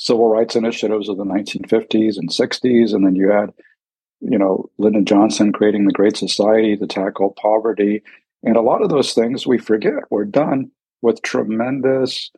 civil 0.00 0.28
rights 0.28 0.56
initiatives 0.56 1.08
of 1.08 1.16
the 1.16 1.24
1950s 1.24 2.16
and 2.16 2.30
60s, 2.30 2.94
and 2.94 3.04
then 3.04 3.14
you 3.14 3.30
had 3.30 3.50
you 4.20 4.38
know, 4.38 4.70
Lyndon 4.78 5.04
Johnson 5.04 5.52
creating 5.52 5.86
the 5.86 5.92
Great 5.92 6.16
Society 6.16 6.76
to 6.76 6.86
tackle 6.86 7.34
poverty. 7.40 8.02
And 8.42 8.56
a 8.56 8.62
lot 8.62 8.82
of 8.82 8.90
those 8.90 9.12
things 9.12 9.46
we 9.46 9.58
forget 9.58 10.10
were 10.10 10.24
done 10.24 10.70
with 11.02 11.22
tremendous 11.22 12.30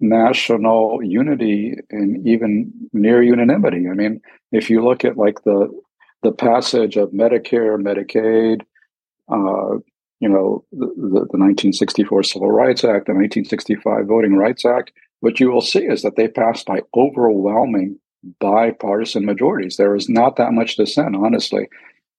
national 0.00 1.00
unity 1.02 1.76
and 1.90 2.26
even 2.26 2.72
near 2.92 3.22
unanimity. 3.22 3.88
I 3.88 3.94
mean, 3.94 4.20
if 4.50 4.68
you 4.68 4.84
look 4.84 5.04
at 5.04 5.16
like 5.16 5.44
the 5.44 5.68
the 6.22 6.32
passage 6.32 6.96
of 6.96 7.10
Medicare, 7.10 7.76
Medicaid, 7.80 8.62
uh, 9.28 9.78
you 10.20 10.28
know, 10.28 10.64
the, 10.70 10.86
the, 10.86 11.08
the 11.08 11.38
1964 11.38 12.22
Civil 12.22 12.50
Rights 12.52 12.84
Act, 12.84 13.06
the 13.06 13.14
1965 13.14 14.06
Voting 14.06 14.36
Rights 14.36 14.64
Act, 14.64 14.92
what 15.22 15.38
you 15.38 15.52
will 15.52 15.60
see 15.60 15.84
is 15.84 16.02
that 16.02 16.16
they 16.16 16.26
passed 16.26 16.66
by 16.66 16.80
overwhelming 16.96 17.96
bipartisan 18.40 19.24
majorities. 19.24 19.76
There 19.76 19.92
was 19.92 20.08
not 20.08 20.34
that 20.36 20.52
much 20.52 20.74
dissent, 20.74 21.14
honestly. 21.14 21.68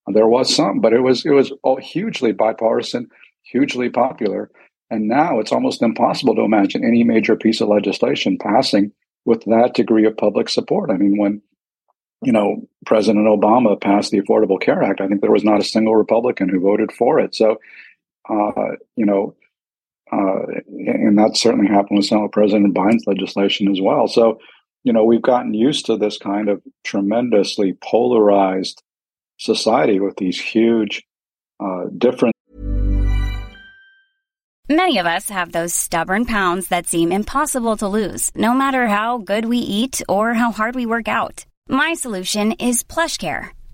There 0.08 0.28
was 0.28 0.56
some, 0.56 0.80
but 0.80 0.94
it 0.94 1.02
was 1.02 1.26
it 1.26 1.32
was 1.32 1.52
hugely 1.82 2.32
bipartisan, 2.32 3.10
hugely 3.44 3.90
popular. 3.90 4.50
And 4.90 5.10
now 5.10 5.40
it's 5.40 5.52
almost 5.52 5.82
impossible 5.82 6.34
to 6.36 6.44
imagine 6.44 6.86
any 6.86 7.04
major 7.04 7.36
piece 7.36 7.60
of 7.60 7.68
legislation 7.68 8.38
passing 8.38 8.94
with 9.26 9.44
that 9.46 9.74
degree 9.74 10.06
of 10.06 10.16
public 10.16 10.48
support. 10.48 10.90
I 10.90 10.96
mean, 10.96 11.18
when 11.18 11.42
you 12.22 12.32
know 12.32 12.66
President 12.86 13.28
Obama 13.28 13.80
passed 13.80 14.12
the 14.12 14.22
Affordable 14.22 14.62
Care 14.62 14.82
Act, 14.82 15.02
I 15.02 15.08
think 15.08 15.20
there 15.20 15.30
was 15.30 15.44
not 15.44 15.60
a 15.60 15.66
single 15.66 15.98
Republican 15.98 16.48
who 16.48 16.62
voted 16.62 16.94
for 16.94 17.20
it. 17.20 17.36
So, 17.36 17.60
uh, 18.30 18.78
you 18.96 19.06
know, 19.06 19.36
uh, 20.14 20.46
and 20.68 21.18
that 21.18 21.36
certainly 21.36 21.68
happened 21.68 21.98
with 22.00 22.12
of 22.12 22.32
President 22.32 22.76
Biden's 22.76 23.06
legislation 23.08 23.72
as 23.72 23.82
well. 23.82 24.08
So, 24.08 24.40
you 24.84 24.94
know, 24.94 25.04
we've 25.04 25.22
gotten 25.22 25.54
used 25.54 25.88
to 25.88 25.98
this 25.98 26.18
kind 26.18 26.50
of 26.50 26.62
tremendously 26.84 27.74
polarized 27.82 28.84
society 29.40 30.00
with 30.00 30.16
these 30.18 30.40
huge 30.40 31.04
uh, 31.60 31.86
different. 31.98 32.34
Many 34.70 34.98
of 34.98 35.06
us 35.06 35.30
have 35.30 35.52
those 35.52 35.74
stubborn 35.74 36.26
pounds 36.26 36.70
that 36.70 36.88
seem 36.88 37.12
impossible 37.12 37.76
to 37.78 37.88
lose, 37.88 38.32
no 38.36 38.54
matter 38.54 38.88
how 38.88 39.18
good 39.18 39.46
we 39.46 39.58
eat 39.58 40.02
or 40.08 40.34
how 40.34 40.52
hard 40.52 40.76
we 40.76 40.86
work 40.86 41.08
out. 41.08 41.46
My 41.68 41.94
solution 41.94 42.54
is 42.54 42.84
PlushCare. 42.84 43.50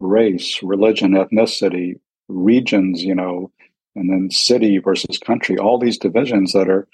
race, 0.00 0.62
religion, 0.62 1.12
ethnicity, 1.12 2.00
regions, 2.28 3.02
you 3.02 3.14
know, 3.14 3.50
and 3.94 4.10
then 4.10 4.30
city 4.30 4.78
versus 4.78 5.18
country, 5.18 5.58
all 5.58 5.78
these 5.78 5.98
divisions 5.98 6.52
that 6.52 6.68
are, 6.68 6.88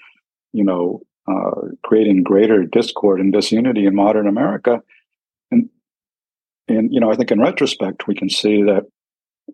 you 0.53 0.63
know, 0.63 1.01
uh, 1.27 1.69
creating 1.83 2.23
greater 2.23 2.63
discord 2.63 3.19
and 3.19 3.33
disunity 3.33 3.85
in 3.85 3.95
modern 3.95 4.27
America. 4.27 4.81
And, 5.51 5.69
and, 6.67 6.93
you 6.93 6.99
know, 6.99 7.11
I 7.11 7.15
think 7.15 7.31
in 7.31 7.41
retrospect, 7.41 8.07
we 8.07 8.15
can 8.15 8.29
see 8.29 8.63
that 8.63 8.85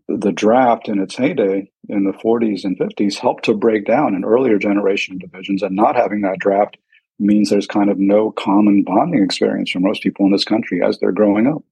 the 0.08 0.32
draft 0.32 0.88
in 0.88 1.00
its 1.00 1.16
heyday 1.16 1.70
in 1.90 2.04
the 2.04 2.12
40s 2.12 2.64
and 2.64 2.78
50s 2.78 3.18
helped 3.18 3.46
to 3.46 3.54
break 3.54 3.86
down 3.86 4.16
an 4.16 4.26
earlier 4.26 4.58
generation 4.58 5.18
divisions. 5.18 5.62
And 5.62 5.76
not 5.76 5.96
having 5.96 6.22
that 6.22 6.40
draft 6.40 6.78
means 7.20 7.50
there's 7.50 7.68
kind 7.68 7.90
of 7.90 8.00
no 8.00 8.32
common 8.32 8.84
bonding 8.84 9.24
experience 9.24 9.72
for 9.72 9.80
most 9.80 10.02
people 10.02 10.26
in 10.26 10.32
this 10.32 10.46
country 10.46 10.82
as 10.84 11.00
they're 11.00 11.12
growing 11.12 11.48
up. 11.48 11.64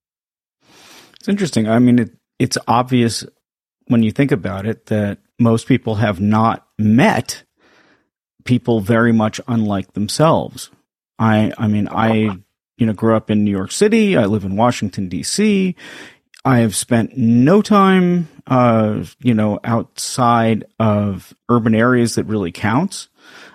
It's 1.22 1.30
interesting. 1.30 1.70
I 1.70 1.78
mean, 1.78 2.00
it, 2.00 2.18
it's 2.40 2.58
obvious 2.68 3.24
when 3.86 4.02
you 4.02 4.12
think 4.12 4.32
about 4.32 4.66
it 4.66 4.88
that 4.88 5.20
most 5.38 5.68
people 5.68 5.94
have 5.96 6.20
not 6.20 6.66
met 6.80 7.44
people 8.44 8.80
very 8.80 9.12
much 9.12 9.40
unlike 9.48 9.94
themselves. 9.94 10.72
I, 11.20 11.54
I 11.60 11.68
mean, 11.68 11.88
I, 11.88 12.40
you 12.78 12.88
know, 12.88 12.94
grew 12.94 13.16
up 13.16 13.30
in 13.30 13.44
New 13.44 13.52
York 13.52 13.72
City. 13.72 14.18
I 14.18 14.26
live 14.26 14.46
in 14.46 14.56
Washington, 14.56 15.10
D.C. 15.10 15.76
I 16.44 16.58
have 16.58 16.76
spent 16.76 17.16
no 17.16 17.62
time, 17.62 18.28
uh, 18.48 19.04
you 19.20 19.36
know, 19.36 19.60
outside 19.64 20.66
of 20.80 21.36
urban 21.50 21.76
areas 21.76 22.16
that 22.16 22.24
really 22.24 22.52
counts. 22.52 23.10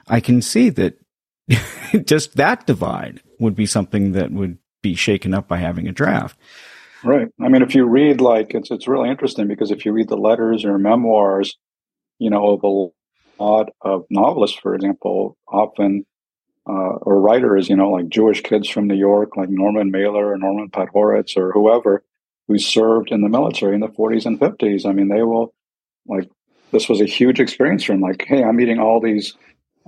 I 0.06 0.20
can 0.20 0.40
see 0.40 0.71
that 0.71 1.00
just 2.04 2.36
that 2.36 2.64
divide 2.64 3.23
would 3.40 3.56
be 3.56 3.67
something 3.67 4.12
that 4.12 4.30
would 4.30 4.58
be 4.82 4.95
shaken 4.95 5.34
up 5.34 5.49
by 5.49 5.56
having 5.56 5.88
a 5.88 5.93
draft. 5.93 6.38
Right. 7.06 7.28
I 7.40 7.49
mean, 7.49 7.62
if 7.62 7.75
you 7.75 7.86
read 7.86 8.21
like 8.21 8.54
it's 8.54 8.71
it's 8.71 8.88
really 8.88 9.08
interesting 9.08 9.49
because 9.49 9.71
if 9.71 9.84
you 9.84 9.92
read 9.92 10.08
the 10.08 10.16
letters 10.16 10.64
or 10.64 10.78
memoirs 10.78 11.56
you 12.19 12.30
know, 12.30 12.50
of 12.50 12.62
a 12.64 13.42
lot 13.42 13.71
of 13.82 14.04
novelists, 14.10 14.58
for 14.58 14.75
example, 14.75 15.36
often 15.49 16.06
uh, 16.69 16.97
or 17.02 17.21
writers, 17.21 17.69
you 17.69 17.76
know, 17.76 17.90
like 17.90 18.08
Jewish 18.08 18.42
kids 18.42 18.69
from 18.69 18.86
New 18.86 18.97
York, 18.97 19.36
like 19.36 19.49
Norman 19.49 19.90
Mailer 19.90 20.32
or 20.32 20.38
Norman 20.38 20.71
Podhoretz 20.71 21.36
or 21.36 21.52
whoever, 21.52 22.02
who 22.49 22.58
served 22.58 23.12
in 23.12 23.21
the 23.21 23.28
military 23.28 23.75
in 23.75 23.80
the 23.80 23.88
40s 23.88 24.26
and 24.26 24.40
50s. 24.40 24.86
I 24.86 24.92
mean, 24.92 25.08
they 25.08 25.23
will 25.23 25.54
like 26.06 26.28
this 26.73 26.88
was 26.88 27.00
a 27.00 27.06
huge 27.06 27.40
experience 27.40 27.84
for 27.84 27.92
him. 27.92 28.00
Like, 28.00 28.25
hey, 28.26 28.42
I'm 28.42 28.56
meeting 28.56 28.78
all 28.78 29.00
these 29.00 29.34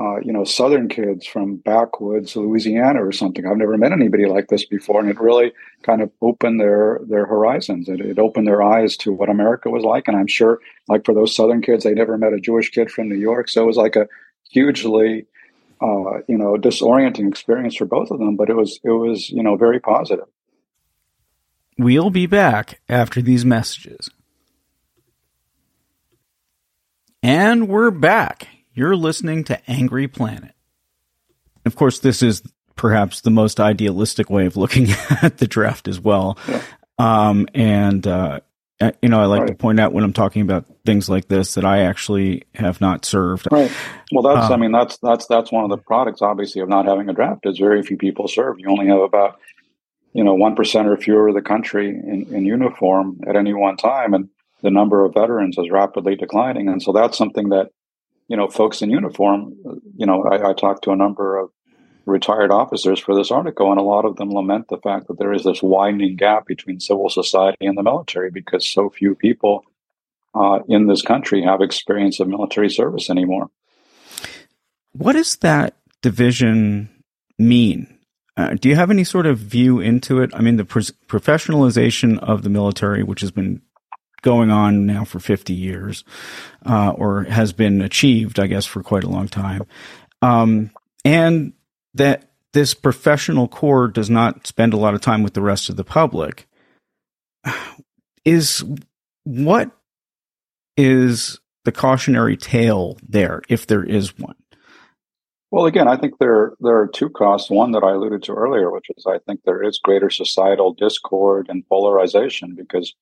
uh, 0.00 0.20
you 0.20 0.32
know, 0.32 0.44
Southern 0.44 0.88
kids 0.88 1.26
from 1.26 1.56
backwoods 1.56 2.36
Louisiana 2.36 3.04
or 3.04 3.10
something. 3.10 3.44
I've 3.44 3.56
never 3.56 3.76
met 3.76 3.90
anybody 3.90 4.26
like 4.26 4.46
this 4.46 4.64
before, 4.64 5.00
and 5.00 5.10
it 5.10 5.20
really 5.20 5.52
kind 5.82 6.02
of 6.02 6.10
opened 6.22 6.60
their 6.60 7.00
their 7.08 7.26
horizons. 7.26 7.88
It, 7.88 8.00
it 8.00 8.18
opened 8.18 8.46
their 8.46 8.62
eyes 8.62 8.96
to 8.98 9.12
what 9.12 9.28
America 9.28 9.70
was 9.70 9.82
like, 9.82 10.06
and 10.06 10.16
I'm 10.16 10.28
sure, 10.28 10.60
like 10.88 11.04
for 11.04 11.14
those 11.14 11.34
Southern 11.34 11.62
kids, 11.62 11.82
they 11.82 11.94
never 11.94 12.16
met 12.16 12.32
a 12.32 12.40
Jewish 12.40 12.70
kid 12.70 12.90
from 12.90 13.08
New 13.08 13.16
York, 13.16 13.48
so 13.48 13.62
it 13.62 13.66
was 13.66 13.76
like 13.76 13.96
a 13.96 14.06
hugely, 14.48 15.26
uh, 15.80 16.18
you 16.28 16.38
know, 16.38 16.54
disorienting 16.54 17.28
experience 17.28 17.74
for 17.74 17.84
both 17.84 18.12
of 18.12 18.20
them. 18.20 18.36
But 18.36 18.50
it 18.50 18.56
was 18.56 18.78
it 18.84 18.90
was 18.90 19.30
you 19.30 19.42
know 19.42 19.56
very 19.56 19.80
positive. 19.80 20.26
We'll 21.76 22.10
be 22.10 22.26
back 22.26 22.80
after 22.88 23.20
these 23.20 23.44
messages. 23.44 24.10
And 27.20 27.68
we're 27.68 27.90
back. 27.90 28.46
You're 28.78 28.94
listening 28.94 29.42
to 29.44 29.60
Angry 29.68 30.06
Planet. 30.06 30.52
Of 31.66 31.74
course, 31.74 31.98
this 31.98 32.22
is 32.22 32.44
perhaps 32.76 33.22
the 33.22 33.30
most 33.30 33.58
idealistic 33.58 34.30
way 34.30 34.46
of 34.46 34.56
looking 34.56 34.86
at 35.20 35.38
the 35.38 35.48
draft 35.48 35.88
as 35.88 35.98
well. 35.98 36.38
Yeah. 36.46 36.62
Um, 36.96 37.48
and, 37.54 38.06
uh, 38.06 38.38
you 39.02 39.08
know, 39.08 39.20
I 39.20 39.24
like 39.24 39.40
right. 39.40 39.48
to 39.48 39.54
point 39.56 39.80
out 39.80 39.92
when 39.92 40.04
I'm 40.04 40.12
talking 40.12 40.42
about 40.42 40.66
things 40.86 41.08
like 41.08 41.26
this 41.26 41.54
that 41.54 41.64
I 41.64 41.80
actually 41.80 42.44
have 42.54 42.80
not 42.80 43.04
served. 43.04 43.48
Right. 43.50 43.72
Well, 44.12 44.22
that's, 44.22 44.46
um, 44.46 44.52
I 44.52 44.56
mean, 44.58 44.70
that's, 44.70 44.96
that's, 44.98 45.26
that's 45.26 45.50
one 45.50 45.64
of 45.64 45.70
the 45.70 45.78
products, 45.78 46.22
obviously, 46.22 46.62
of 46.62 46.68
not 46.68 46.86
having 46.86 47.08
a 47.08 47.12
draft 47.12 47.46
is 47.46 47.58
very 47.58 47.82
few 47.82 47.96
people 47.96 48.28
serve. 48.28 48.60
You 48.60 48.70
only 48.70 48.86
have 48.86 49.00
about, 49.00 49.40
you 50.12 50.22
know, 50.22 50.36
1% 50.36 50.84
or 50.86 50.96
fewer 50.96 51.26
of 51.26 51.34
the 51.34 51.42
country 51.42 51.88
in, 51.88 52.32
in 52.32 52.44
uniform 52.44 53.22
at 53.26 53.34
any 53.34 53.54
one 53.54 53.76
time. 53.76 54.14
And 54.14 54.28
the 54.62 54.70
number 54.70 55.04
of 55.04 55.14
veterans 55.14 55.58
is 55.58 55.68
rapidly 55.68 56.14
declining. 56.14 56.68
And 56.68 56.80
so 56.80 56.92
that's 56.92 57.18
something 57.18 57.48
that 57.48 57.72
you 58.28 58.36
know, 58.36 58.48
folks 58.48 58.82
in 58.82 58.90
uniform, 58.90 59.54
you 59.96 60.06
know, 60.06 60.22
I, 60.24 60.50
I 60.50 60.52
talked 60.52 60.84
to 60.84 60.92
a 60.92 60.96
number 60.96 61.38
of 61.38 61.50
retired 62.04 62.50
officers 62.50 63.00
for 63.00 63.14
this 63.14 63.30
article, 63.30 63.70
and 63.70 63.80
a 63.80 63.84
lot 63.84 64.04
of 64.04 64.16
them 64.16 64.30
lament 64.30 64.68
the 64.68 64.78
fact 64.78 65.08
that 65.08 65.18
there 65.18 65.32
is 65.32 65.44
this 65.44 65.62
widening 65.62 66.16
gap 66.16 66.46
between 66.46 66.80
civil 66.80 67.08
society 67.08 67.66
and 67.66 67.76
the 67.76 67.82
military 67.82 68.30
because 68.30 68.66
so 68.66 68.90
few 68.90 69.14
people 69.14 69.64
uh, 70.34 70.60
in 70.68 70.86
this 70.86 71.02
country 71.02 71.42
have 71.42 71.60
experience 71.60 72.20
of 72.20 72.28
military 72.28 72.70
service 72.70 73.10
anymore. 73.10 73.50
What 74.92 75.14
does 75.14 75.36
that 75.36 75.76
division 76.02 76.88
mean? 77.38 77.98
Uh, 78.36 78.54
do 78.54 78.68
you 78.68 78.76
have 78.76 78.90
any 78.90 79.04
sort 79.04 79.26
of 79.26 79.38
view 79.38 79.80
into 79.80 80.20
it? 80.20 80.30
I 80.32 80.40
mean, 80.40 80.56
the 80.56 80.64
pro- 80.64 80.82
professionalization 81.08 82.18
of 82.18 82.42
the 82.42 82.48
military, 82.48 83.02
which 83.02 83.20
has 83.20 83.30
been 83.30 83.62
going 84.22 84.50
on 84.50 84.86
now 84.86 85.04
for 85.04 85.20
50 85.20 85.52
years, 85.52 86.04
uh, 86.66 86.90
or 86.90 87.24
has 87.24 87.52
been 87.52 87.80
achieved, 87.80 88.38
I 88.38 88.46
guess, 88.46 88.66
for 88.66 88.82
quite 88.82 89.04
a 89.04 89.08
long 89.08 89.28
time. 89.28 89.62
Um, 90.22 90.70
and 91.04 91.52
that 91.94 92.30
this 92.52 92.74
professional 92.74 93.48
core 93.48 93.88
does 93.88 94.10
not 94.10 94.46
spend 94.46 94.72
a 94.72 94.78
lot 94.78 94.94
of 94.94 95.00
time 95.00 95.22
with 95.22 95.34
the 95.34 95.42
rest 95.42 95.68
of 95.68 95.76
the 95.76 95.84
public 95.84 96.46
is 98.24 98.64
what 99.24 99.70
is 100.76 101.40
the 101.64 101.72
cautionary 101.72 102.36
tale 102.36 102.96
there, 103.06 103.42
if 103.48 103.66
there 103.66 103.84
is 103.84 104.18
one? 104.18 104.34
Well, 105.50 105.66
again, 105.66 105.88
I 105.88 105.96
think 105.96 106.18
there 106.18 106.52
there 106.60 106.78
are 106.78 106.88
two 106.88 107.08
costs. 107.08 107.50
One 107.50 107.72
that 107.72 107.82
I 107.82 107.92
alluded 107.92 108.22
to 108.24 108.34
earlier, 108.34 108.70
which 108.70 108.86
is 108.96 109.06
I 109.06 109.18
think 109.18 109.40
there 109.44 109.62
is 109.62 109.80
greater 109.82 110.10
societal 110.10 110.74
discord 110.74 111.46
and 111.48 111.66
polarization 111.66 112.54
because 112.54 112.94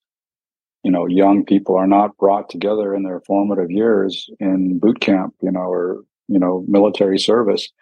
you 0.87 0.93
know, 0.93 1.05
young 1.09 1.45
people 1.45 1.75
are 1.75 1.89
not 1.89 2.17
brought 2.17 2.49
together 2.49 2.95
in 2.95 3.03
their 3.03 3.19
formative 3.27 3.73
years 3.73 4.31
in 4.39 4.79
boot 4.79 5.01
camp, 5.01 5.35
you 5.43 5.51
know, 5.51 5.69
or 5.69 6.05
you 6.29 6.39
know, 6.39 6.65
military 6.69 7.19
service. 7.19 7.73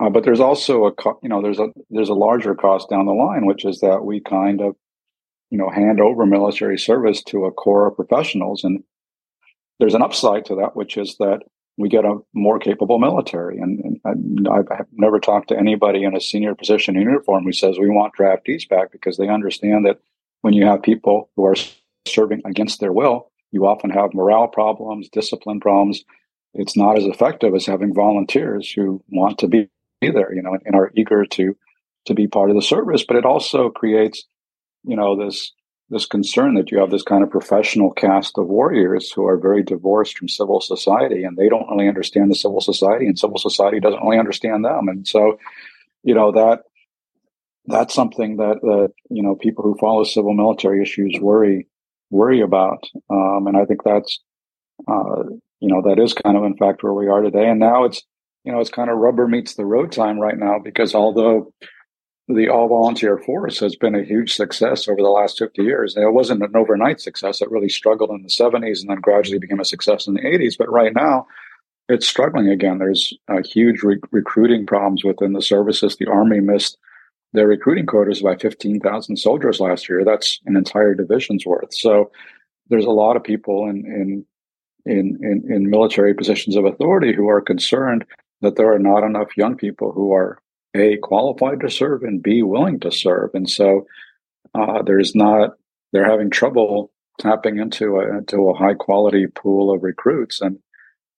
Uh, 0.00 0.08
but 0.08 0.24
there's 0.24 0.40
also 0.40 0.86
a, 0.86 0.92
you 1.22 1.28
know, 1.28 1.42
there's 1.42 1.58
a 1.58 1.68
there's 1.90 2.08
a 2.08 2.14
larger 2.14 2.54
cost 2.54 2.88
down 2.88 3.04
the 3.04 3.12
line, 3.12 3.44
which 3.44 3.66
is 3.66 3.80
that 3.80 4.06
we 4.06 4.20
kind 4.20 4.62
of, 4.62 4.74
you 5.50 5.58
know, 5.58 5.68
hand 5.68 6.00
over 6.00 6.24
military 6.24 6.78
service 6.78 7.22
to 7.24 7.44
a 7.44 7.52
core 7.52 7.88
of 7.88 7.96
professionals, 7.96 8.64
and 8.64 8.82
there's 9.78 9.94
an 9.94 10.00
upside 10.00 10.46
to 10.46 10.54
that, 10.54 10.74
which 10.74 10.96
is 10.96 11.18
that 11.18 11.40
we 11.76 11.90
get 11.90 12.06
a 12.06 12.20
more 12.32 12.58
capable 12.58 12.98
military. 12.98 13.58
And, 13.58 14.00
and 14.02 14.48
I've 14.48 14.86
never 14.92 15.20
talked 15.20 15.48
to 15.48 15.58
anybody 15.58 16.04
in 16.04 16.16
a 16.16 16.22
senior 16.22 16.54
position 16.54 16.96
in 16.96 17.02
uniform 17.02 17.44
who 17.44 17.52
says 17.52 17.78
we 17.78 17.90
want 17.90 18.16
draftees 18.18 18.66
back 18.66 18.92
because 18.92 19.18
they 19.18 19.28
understand 19.28 19.84
that 19.84 19.98
when 20.40 20.54
you 20.54 20.64
have 20.64 20.82
people 20.82 21.28
who 21.36 21.44
are 21.44 21.54
serving 22.06 22.42
against 22.44 22.80
their 22.80 22.92
will, 22.92 23.30
you 23.52 23.66
often 23.66 23.90
have 23.90 24.14
morale 24.14 24.48
problems, 24.48 25.08
discipline 25.08 25.60
problems. 25.60 26.04
It's 26.54 26.76
not 26.76 26.98
as 26.98 27.04
effective 27.04 27.54
as 27.54 27.66
having 27.66 27.94
volunteers 27.94 28.70
who 28.70 29.02
want 29.08 29.38
to 29.38 29.48
be 29.48 29.68
there, 30.00 30.34
you 30.34 30.42
know, 30.42 30.56
and 30.64 30.74
are 30.74 30.92
eager 30.94 31.24
to 31.24 31.56
to 32.06 32.14
be 32.14 32.28
part 32.28 32.50
of 32.50 32.56
the 32.56 32.62
service. 32.62 33.04
But 33.06 33.16
it 33.16 33.24
also 33.24 33.68
creates, 33.68 34.24
you 34.84 34.96
know, 34.96 35.16
this 35.16 35.52
this 35.88 36.06
concern 36.06 36.54
that 36.54 36.72
you 36.72 36.78
have 36.78 36.90
this 36.90 37.02
kind 37.02 37.22
of 37.22 37.30
professional 37.30 37.92
caste 37.92 38.38
of 38.38 38.48
warriors 38.48 39.12
who 39.12 39.24
are 39.26 39.36
very 39.36 39.62
divorced 39.62 40.18
from 40.18 40.28
civil 40.28 40.60
society 40.60 41.22
and 41.22 41.36
they 41.36 41.48
don't 41.48 41.68
really 41.70 41.86
understand 41.86 42.28
the 42.28 42.34
civil 42.34 42.60
society 42.60 43.06
and 43.06 43.18
civil 43.18 43.38
society 43.38 43.78
doesn't 43.78 44.02
really 44.02 44.18
understand 44.18 44.64
them. 44.64 44.88
And 44.88 45.06
so, 45.06 45.38
you 46.02 46.14
know, 46.14 46.32
that 46.32 46.64
that's 47.66 47.94
something 47.94 48.36
that 48.36 48.60
that 48.62 48.92
you 49.10 49.22
know 49.22 49.34
people 49.34 49.64
who 49.64 49.76
follow 49.78 50.04
civil 50.04 50.34
military 50.34 50.82
issues 50.82 51.18
worry 51.20 51.68
worry 52.10 52.40
about. 52.40 52.84
Um, 53.10 53.46
and 53.46 53.56
I 53.56 53.64
think 53.64 53.82
that's 53.84 54.20
uh, 54.88 55.24
you 55.60 55.68
know 55.68 55.82
that 55.82 55.98
is 55.98 56.14
kind 56.14 56.36
of 56.36 56.44
in 56.44 56.56
fact 56.56 56.82
where 56.82 56.94
we 56.94 57.08
are 57.08 57.22
today. 57.22 57.48
And 57.48 57.60
now 57.60 57.84
it's 57.84 58.02
you 58.44 58.52
know 58.52 58.60
it's 58.60 58.70
kind 58.70 58.90
of 58.90 58.98
rubber 58.98 59.26
meets 59.26 59.54
the 59.54 59.64
road 59.64 59.92
time 59.92 60.18
right 60.18 60.38
now 60.38 60.58
because 60.62 60.94
although 60.94 61.52
the 62.28 62.48
all 62.48 62.68
volunteer 62.68 63.18
force 63.18 63.60
has 63.60 63.76
been 63.76 63.94
a 63.94 64.02
huge 64.02 64.34
success 64.34 64.88
over 64.88 65.00
the 65.00 65.08
last 65.08 65.38
50 65.38 65.62
years. 65.62 65.96
It 65.96 66.12
wasn't 66.12 66.42
an 66.42 66.56
overnight 66.56 67.00
success. 67.00 67.40
It 67.40 67.50
really 67.50 67.68
struggled 67.68 68.10
in 68.10 68.22
the 68.22 68.28
70s 68.28 68.80
and 68.80 68.90
then 68.90 69.00
gradually 69.00 69.38
became 69.38 69.60
a 69.60 69.64
success 69.64 70.08
in 70.08 70.14
the 70.14 70.22
80s. 70.22 70.58
But 70.58 70.70
right 70.70 70.92
now, 70.92 71.28
it's 71.88 72.06
struggling 72.06 72.48
again. 72.48 72.78
There's 72.78 73.14
uh, 73.28 73.42
huge 73.44 73.82
re- 73.82 74.00
recruiting 74.10 74.66
problems 74.66 75.04
within 75.04 75.34
the 75.34 75.42
services. 75.42 75.96
The 75.96 76.08
Army 76.10 76.40
missed 76.40 76.78
their 77.36 77.46
recruiting 77.46 77.86
quotas 77.86 78.22
by 78.22 78.34
15,000 78.36 79.16
soldiers 79.16 79.60
last 79.60 79.88
year. 79.88 80.04
That's 80.04 80.40
an 80.46 80.56
entire 80.56 80.94
division's 80.94 81.44
worth. 81.44 81.74
So 81.74 82.10
there's 82.68 82.86
a 82.86 82.90
lot 82.90 83.16
of 83.16 83.22
people 83.22 83.68
in, 83.68 83.84
in, 83.86 84.26
in, 84.86 85.18
in, 85.22 85.52
in 85.52 85.70
military 85.70 86.14
positions 86.14 86.56
of 86.56 86.64
authority 86.64 87.14
who 87.14 87.28
are 87.28 87.40
concerned 87.40 88.04
that 88.40 88.56
there 88.56 88.72
are 88.72 88.78
not 88.78 89.04
enough 89.04 89.36
young 89.36 89.56
people 89.56 89.92
who 89.92 90.12
are 90.12 90.38
a 90.74 90.96
qualified 90.98 91.60
to 91.60 91.70
serve 91.70 92.02
and 92.02 92.22
b 92.22 92.42
willing 92.42 92.78
to 92.78 92.92
serve 92.92 93.30
and 93.32 93.48
so 93.48 93.86
uh, 94.54 94.82
there's 94.82 95.14
not 95.14 95.52
they're 95.92 96.10
having 96.10 96.28
trouble 96.28 96.90
tapping 97.18 97.58
into 97.58 97.96
a, 97.96 98.18
into 98.18 98.50
a 98.50 98.54
high 98.54 98.74
quality 98.74 99.26
pool 99.26 99.72
of 99.72 99.82
recruits 99.82 100.42
and, 100.42 100.58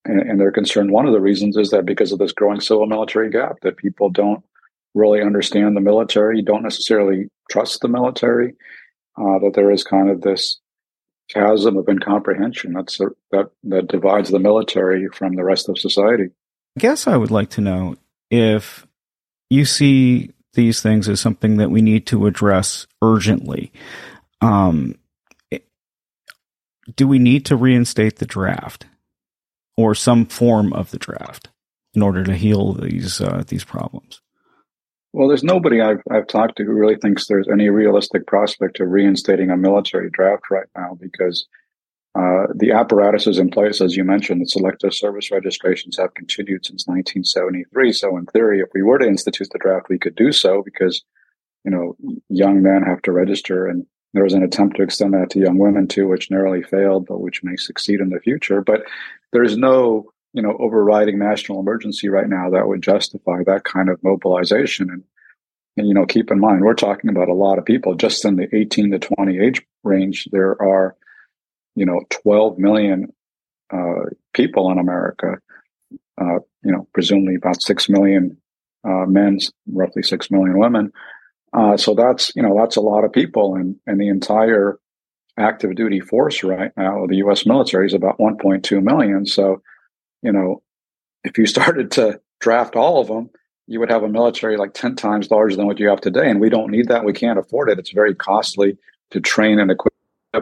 and 0.04 0.20
and 0.20 0.40
they're 0.40 0.52
concerned 0.52 0.92
one 0.92 1.07
of 1.07 1.12
the 1.12 1.20
reasons 1.20 1.57
is 1.57 1.70
that 1.70 1.85
because 1.85 2.12
of 2.12 2.20
this 2.20 2.33
growing 2.33 2.61
civil 2.61 2.87
military 2.87 3.31
gap 3.31 3.57
that 3.62 3.76
people 3.76 4.11
don't 4.11 4.44
really 4.94 5.20
understand 5.20 5.77
the 5.77 5.81
military 5.81 6.42
don't 6.42 6.62
necessarily 6.62 7.29
trust 7.51 7.81
the 7.81 7.88
military 7.88 8.55
uh, 9.18 9.38
that 9.38 9.53
there 9.55 9.70
is 9.70 9.85
kind 9.85 10.11
of 10.11 10.20
this 10.20 10.59
chasm 11.31 11.77
of 11.77 11.88
incomprehension 11.88 12.72
that's 12.72 13.01
a, 13.01 13.07
that 13.31 13.51
that 13.62 13.88
divides 13.88 14.31
the 14.31 14.38
military 14.38 15.09
from 15.09 15.35
the 15.35 15.44
rest 15.44 15.68
of 15.68 15.79
society 15.79 16.31
I 16.77 16.81
guess 16.81 17.07
I 17.07 17.16
would 17.16 17.31
like 17.31 17.51
to 17.51 17.61
know 17.61 17.96
if 18.31 18.87
you 19.51 19.64
see 19.64 20.33
these 20.55 20.83
things 20.83 21.09
as 21.09 21.20
something 21.20 21.57
that 21.59 21.70
we 21.70 21.83
need 21.83 22.07
to 22.07 22.27
address 22.27 22.87
urgently. 23.03 23.72
Um, 24.40 24.96
do 26.96 27.07
we 27.07 27.18
need 27.18 27.46
to 27.46 27.57
reinstate 27.57 28.16
the 28.16 28.27
draft 28.27 28.87
or 29.77 29.94
some 29.94 30.27
form 30.27 30.72
of 30.72 30.90
the 30.90 30.98
draft 30.98 31.48
in 31.94 32.03
order 32.03 32.24
to 32.24 32.35
heal 32.35 32.72
these 32.72 33.20
uh, 33.20 33.44
these 33.46 33.64
problems? 33.64 34.20
Well, 35.12 35.29
there's 35.29 35.44
nobody 35.44 35.81
I've 35.81 36.03
I've 36.11 36.27
talked 36.27 36.57
to 36.57 36.64
who 36.64 36.73
really 36.73 36.97
thinks 36.97 37.27
there's 37.27 37.49
any 37.49 37.68
realistic 37.71 38.27
prospect 38.27 38.81
of 38.81 38.88
reinstating 38.88 39.51
a 39.51 39.57
military 39.57 40.11
draft 40.11 40.51
right 40.51 40.66
now 40.77 40.99
because 41.01 41.47
uh, 42.14 42.47
the 42.55 42.73
apparatus 42.73 43.27
is 43.27 43.38
in 43.38 43.51
place, 43.51 43.81
as 43.81 43.97
you 43.97 44.03
mentioned. 44.03 44.40
The 44.40 44.47
selective 44.47 44.92
service 44.92 45.31
registrations 45.31 45.97
have 45.99 46.14
continued 46.14 46.66
since 46.66 46.87
1973. 46.87 47.92
So, 47.92 48.16
in 48.16 48.27
theory, 48.27 48.61
if 48.61 48.68
we 48.75 48.83
were 48.83 48.99
to 48.99 49.07
institute 49.07 49.49
the 49.53 49.59
draft, 49.59 49.88
we 49.88 49.99
could 49.99 50.16
do 50.16 50.33
so 50.33 50.62
because, 50.62 51.05
you 51.64 51.71
know, 51.71 51.97
young 52.29 52.62
men 52.62 52.83
have 52.83 53.03
to 53.03 53.12
register. 53.12 53.66
And 53.66 53.87
there 54.14 54.25
was 54.25 54.35
an 54.35 54.42
attempt 54.42 54.77
to 54.77 54.83
extend 54.83 55.14
that 55.14 55.31
to 55.31 55.38
young 55.38 55.59
women 55.59 55.87
too, 55.87 56.09
which 56.09 56.31
narrowly 56.31 56.62
failed, 56.62 57.07
but 57.07 57.21
which 57.21 57.44
may 57.44 57.57
succeed 57.57 58.01
in 58.01 58.11
the 58.11 58.21
future. 58.21 58.62
But 58.62 58.83
there's 59.33 59.57
no, 59.57 60.11
you 60.32 60.42
know, 60.42 60.56
overriding 60.58 61.18
national 61.18 61.60
emergency 61.60 62.08
right 62.08 62.28
now 62.28 62.50
that 62.50 62.68
would 62.68 62.82
justify 62.82 63.42
that 63.44 63.64
kind 63.64 63.88
of 63.88 64.02
mobilization. 64.02 64.90
And, 64.90 65.04
and 65.76 65.88
you 65.88 65.94
know, 65.94 66.06
keep 66.06 66.30
in 66.30 66.38
mind, 66.38 66.62
we're 66.62 66.74
talking 66.74 67.10
about 67.10 67.28
a 67.28 67.34
lot 67.34 67.58
of 67.58 67.64
people. 67.64 67.94
Just 67.94 68.24
in 68.24 68.36
the 68.36 68.54
18 68.54 68.92
to 68.92 68.98
20 68.98 69.38
age 69.38 69.62
range, 69.84 70.28
there 70.30 70.60
are 70.60 70.96
you 71.74 71.86
know 71.86 72.00
12 72.10 72.58
million 72.58 73.12
uh, 73.72 74.10
people 74.34 74.70
in 74.70 74.78
America. 74.78 75.38
Uh, 76.20 76.40
you 76.64 76.72
know, 76.72 76.88
presumably 76.92 77.36
about 77.36 77.62
six 77.62 77.88
million 77.88 78.36
uh, 78.84 79.06
men, 79.06 79.38
roughly 79.72 80.02
six 80.02 80.30
million 80.30 80.58
women. 80.58 80.92
Uh, 81.52 81.76
so 81.76 81.94
that's 81.94 82.34
you 82.34 82.42
know 82.42 82.56
that's 82.58 82.76
a 82.76 82.80
lot 82.80 83.04
of 83.04 83.12
people, 83.12 83.54
and 83.54 83.76
and 83.86 84.00
the 84.00 84.08
entire 84.08 84.78
active 85.38 85.74
duty 85.76 86.00
force 86.00 86.42
right 86.42 86.72
now, 86.76 87.04
of 87.04 87.08
the 87.08 87.16
U.S. 87.18 87.46
military 87.46 87.86
is 87.86 87.94
about 87.94 88.18
1.2 88.18 88.82
million. 88.82 89.24
So, 89.24 89.62
you 90.22 90.33
know, 90.33 90.62
if 91.24 91.38
you 91.38 91.46
started 91.57 91.90
to 91.92 92.20
draft 92.40 92.76
all 92.76 93.00
of 93.00 93.09
them, 93.09 93.31
you 93.66 93.78
would 93.81 93.90
have 93.90 94.02
a 94.02 94.09
military 94.09 94.57
like 94.57 94.72
10 94.72 94.96
times 94.96 95.31
larger 95.31 95.57
than 95.57 95.66
what 95.66 95.78
you 95.78 95.88
have 95.88 96.00
today. 96.00 96.31
And 96.31 96.40
we 96.40 96.48
don't 96.48 96.70
need 96.70 96.88
that. 96.88 97.04
We 97.04 97.12
can't 97.12 97.38
afford 97.38 97.68
it. 97.68 97.78
It's 97.78 97.90
very 97.90 98.14
costly 98.14 98.78
to 99.11 99.20
train 99.20 99.59
and 99.59 99.70
equip 99.70 99.92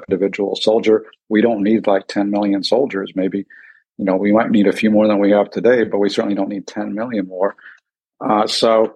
individual 0.08 0.56
soldier. 0.56 1.06
We 1.28 1.42
don't 1.42 1.62
need 1.62 1.86
like 1.86 2.06
10 2.06 2.30
million 2.30 2.62
soldiers. 2.62 3.12
Maybe, 3.14 3.46
you 3.98 4.04
know, 4.04 4.16
we 4.16 4.32
might 4.32 4.50
need 4.50 4.66
a 4.66 4.72
few 4.72 4.90
more 4.90 5.08
than 5.08 5.18
we 5.18 5.30
have 5.30 5.50
today, 5.50 5.84
but 5.84 5.98
we 5.98 6.08
certainly 6.08 6.36
don't 6.36 6.48
need 6.48 6.66
10 6.66 6.94
million 6.94 7.26
more. 7.26 7.56
Uh, 8.20 8.46
so 8.46 8.94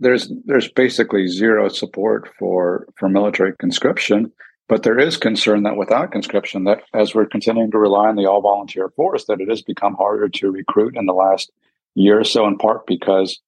there's 0.00 0.30
there's 0.44 0.68
basically 0.68 1.28
zero 1.28 1.68
support 1.68 2.28
for 2.38 2.86
for 2.96 3.08
military 3.08 3.54
conscription. 3.56 4.32
But 4.68 4.82
there 4.82 4.98
is 4.98 5.16
concern 5.16 5.62
that 5.64 5.76
without 5.76 6.12
conscription, 6.12 6.64
that 6.64 6.82
as 6.94 7.14
we're 7.14 7.26
continuing 7.26 7.70
to 7.70 7.78
rely 7.78 8.08
on 8.08 8.16
the 8.16 8.26
all 8.26 8.40
volunteer 8.40 8.88
force, 8.90 9.26
that 9.26 9.40
it 9.40 9.48
has 9.48 9.62
become 9.62 9.94
harder 9.94 10.28
to 10.28 10.50
recruit 10.50 10.96
in 10.96 11.06
the 11.06 11.12
last 11.12 11.52
year 11.94 12.20
or 12.20 12.24
so, 12.24 12.46
in 12.46 12.56
part 12.56 12.86
because 12.86 13.40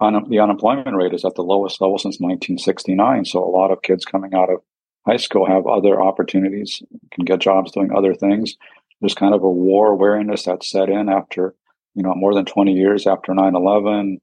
un- 0.00 0.28
the 0.28 0.38
unemployment 0.38 0.96
rate 0.96 1.12
is 1.12 1.24
at 1.24 1.34
the 1.34 1.42
lowest 1.42 1.80
level 1.80 1.98
since 1.98 2.20
1969. 2.20 3.24
So 3.24 3.44
a 3.44 3.50
lot 3.50 3.72
of 3.72 3.82
kids 3.82 4.04
coming 4.04 4.32
out 4.34 4.50
of 4.50 4.60
high 5.06 5.16
school 5.16 5.46
have 5.46 5.66
other 5.66 6.00
opportunities, 6.00 6.82
can 7.10 7.24
get 7.24 7.40
jobs 7.40 7.72
doing 7.72 7.90
other 7.92 8.14
things. 8.14 8.56
There's 9.00 9.14
kind 9.14 9.34
of 9.34 9.42
a 9.42 9.50
war 9.50 9.90
awareness 9.90 10.44
that 10.44 10.62
set 10.62 10.88
in 10.88 11.08
after, 11.08 11.54
you 11.94 12.02
know, 12.02 12.14
more 12.14 12.34
than 12.34 12.44
20 12.44 12.72
years 12.72 13.06
after 13.06 13.34
9 13.34 13.56
11, 13.56 14.20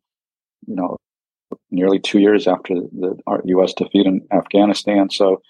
you 0.67 0.75
know, 0.75 0.97
nearly 1.71 1.99
two 1.99 2.19
years 2.19 2.47
after 2.47 2.75
the 2.75 3.17
U.S. 3.45 3.73
defeat 3.73 4.05
in 4.05 4.25
Afghanistan. 4.31 5.09
So 5.09 5.41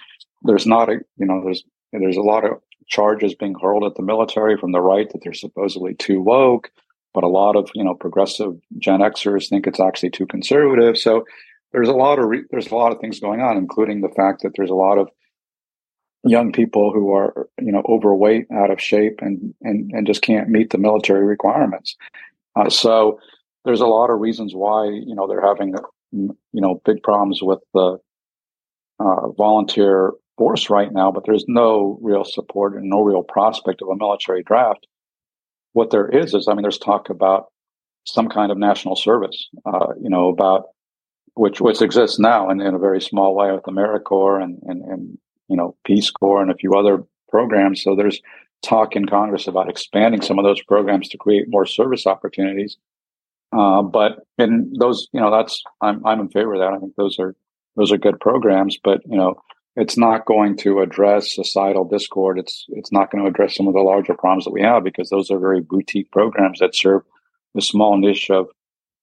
there's 0.43 0.65
not 0.65 0.89
a, 0.89 0.99
you 1.17 1.25
know, 1.25 1.41
there's, 1.43 1.63
there's 1.91 2.17
a 2.17 2.21
lot 2.21 2.45
of 2.45 2.61
charges 2.87 3.35
being 3.35 3.55
hurled 3.61 3.83
at 3.83 3.95
the 3.95 4.03
military 4.03 4.57
from 4.57 4.71
the 4.71 4.81
right 4.81 5.09
that 5.11 5.19
they're 5.23 5.33
supposedly 5.33 5.93
too 5.95 6.21
woke, 6.21 6.71
but 7.13 7.23
a 7.23 7.27
lot 7.27 7.55
of, 7.55 7.69
you 7.73 7.83
know, 7.83 7.93
progressive 7.93 8.55
Gen 8.77 8.99
Xers 8.99 9.49
think 9.49 9.67
it's 9.67 9.79
actually 9.79 10.11
too 10.11 10.25
conservative. 10.25 10.97
So 10.97 11.25
there's 11.71 11.89
a 11.89 11.93
lot 11.93 12.19
of 12.19 12.29
re- 12.29 12.45
there's 12.51 12.71
a 12.71 12.75
lot 12.75 12.91
of 12.91 12.99
things 12.99 13.19
going 13.19 13.41
on, 13.41 13.57
including 13.57 14.01
the 14.01 14.13
fact 14.15 14.41
that 14.43 14.53
there's 14.55 14.69
a 14.69 14.75
lot 14.75 14.97
of 14.97 15.09
young 16.23 16.51
people 16.51 16.91
who 16.91 17.11
are 17.13 17.47
you 17.59 17.71
know 17.71 17.83
overweight, 17.87 18.47
out 18.51 18.71
of 18.71 18.81
shape, 18.81 19.19
and 19.21 19.53
and 19.61 19.91
and 19.91 20.07
just 20.07 20.21
can't 20.21 20.49
meet 20.49 20.69
the 20.69 20.77
military 20.77 21.25
requirements. 21.25 21.95
Uh, 22.55 22.69
so 22.69 23.19
there's 23.65 23.81
a 23.81 23.85
lot 23.85 24.09
of 24.09 24.19
reasons 24.19 24.53
why 24.55 24.85
you 24.85 25.13
know 25.13 25.27
they're 25.27 25.45
having 25.45 25.75
you 26.11 26.35
know 26.53 26.81
big 26.85 27.03
problems 27.03 27.41
with 27.41 27.59
the 27.73 27.97
uh, 28.99 29.27
volunteer 29.37 30.13
force 30.37 30.69
right 30.69 30.91
now, 30.91 31.11
but 31.11 31.23
there's 31.25 31.45
no 31.47 31.97
real 32.01 32.23
support 32.23 32.75
and 32.75 32.89
no 32.89 33.01
real 33.01 33.23
prospect 33.23 33.81
of 33.81 33.89
a 33.89 33.95
military 33.95 34.43
draft. 34.43 34.87
What 35.73 35.89
there 35.91 36.07
is 36.07 36.33
is, 36.33 36.47
I 36.47 36.53
mean, 36.53 36.61
there's 36.61 36.77
talk 36.77 37.09
about 37.09 37.47
some 38.05 38.29
kind 38.29 38.51
of 38.51 38.57
national 38.57 38.95
service. 38.95 39.49
Uh, 39.65 39.93
you 40.01 40.09
know 40.09 40.29
about 40.29 40.67
which 41.35 41.61
which 41.61 41.81
exists 41.81 42.19
now 42.19 42.49
in, 42.49 42.61
in 42.61 42.73
a 42.73 42.79
very 42.79 43.01
small 43.01 43.35
way 43.35 43.51
with 43.51 43.63
AmeriCorps 43.63 44.43
and, 44.43 44.59
and, 44.63 44.81
and 44.83 45.17
you 45.49 45.57
know 45.57 45.75
Peace 45.85 46.09
Corps 46.09 46.41
and 46.41 46.51
a 46.51 46.55
few 46.55 46.73
other 46.73 47.03
programs. 47.29 47.83
So 47.83 47.95
there's 47.95 48.21
talk 48.63 48.95
in 48.95 49.05
Congress 49.05 49.47
about 49.47 49.69
expanding 49.69 50.21
some 50.21 50.39
of 50.39 50.45
those 50.45 50.61
programs 50.63 51.09
to 51.09 51.17
create 51.17 51.45
more 51.47 51.65
service 51.65 52.07
opportunities. 52.07 52.77
Uh, 53.55 53.81
but 53.81 54.19
in 54.37 54.73
those, 54.79 55.07
you 55.13 55.21
know, 55.21 55.31
that's 55.31 55.63
I'm 55.81 56.05
I'm 56.05 56.19
in 56.19 56.29
favor 56.29 56.53
of 56.53 56.59
that. 56.59 56.73
I 56.73 56.79
think 56.79 56.95
those 56.95 57.19
are 57.19 57.35
those 57.75 57.91
are 57.91 57.97
good 57.97 58.19
programs, 58.19 58.77
but 58.83 59.01
you 59.05 59.17
know, 59.17 59.35
it's 59.77 59.97
not 59.97 60.25
going 60.25 60.57
to 60.57 60.81
address 60.81 61.35
societal 61.35 61.85
discord. 61.85 62.39
It's 62.39 62.65
it's 62.69 62.91
not 62.91 63.11
going 63.11 63.23
to 63.23 63.29
address 63.29 63.55
some 63.55 63.67
of 63.67 63.75
the 63.75 63.79
larger 63.79 64.15
problems 64.15 64.45
that 64.45 64.51
we 64.51 64.63
have 64.63 64.83
because 64.83 65.09
those 65.09 65.29
are 65.29 65.39
very 65.39 65.61
boutique 65.61 66.11
programs 66.11 66.59
that 66.59 66.75
serve 66.75 67.03
a 67.55 67.61
small 67.61 67.97
niche 67.97 68.31
of, 68.31 68.47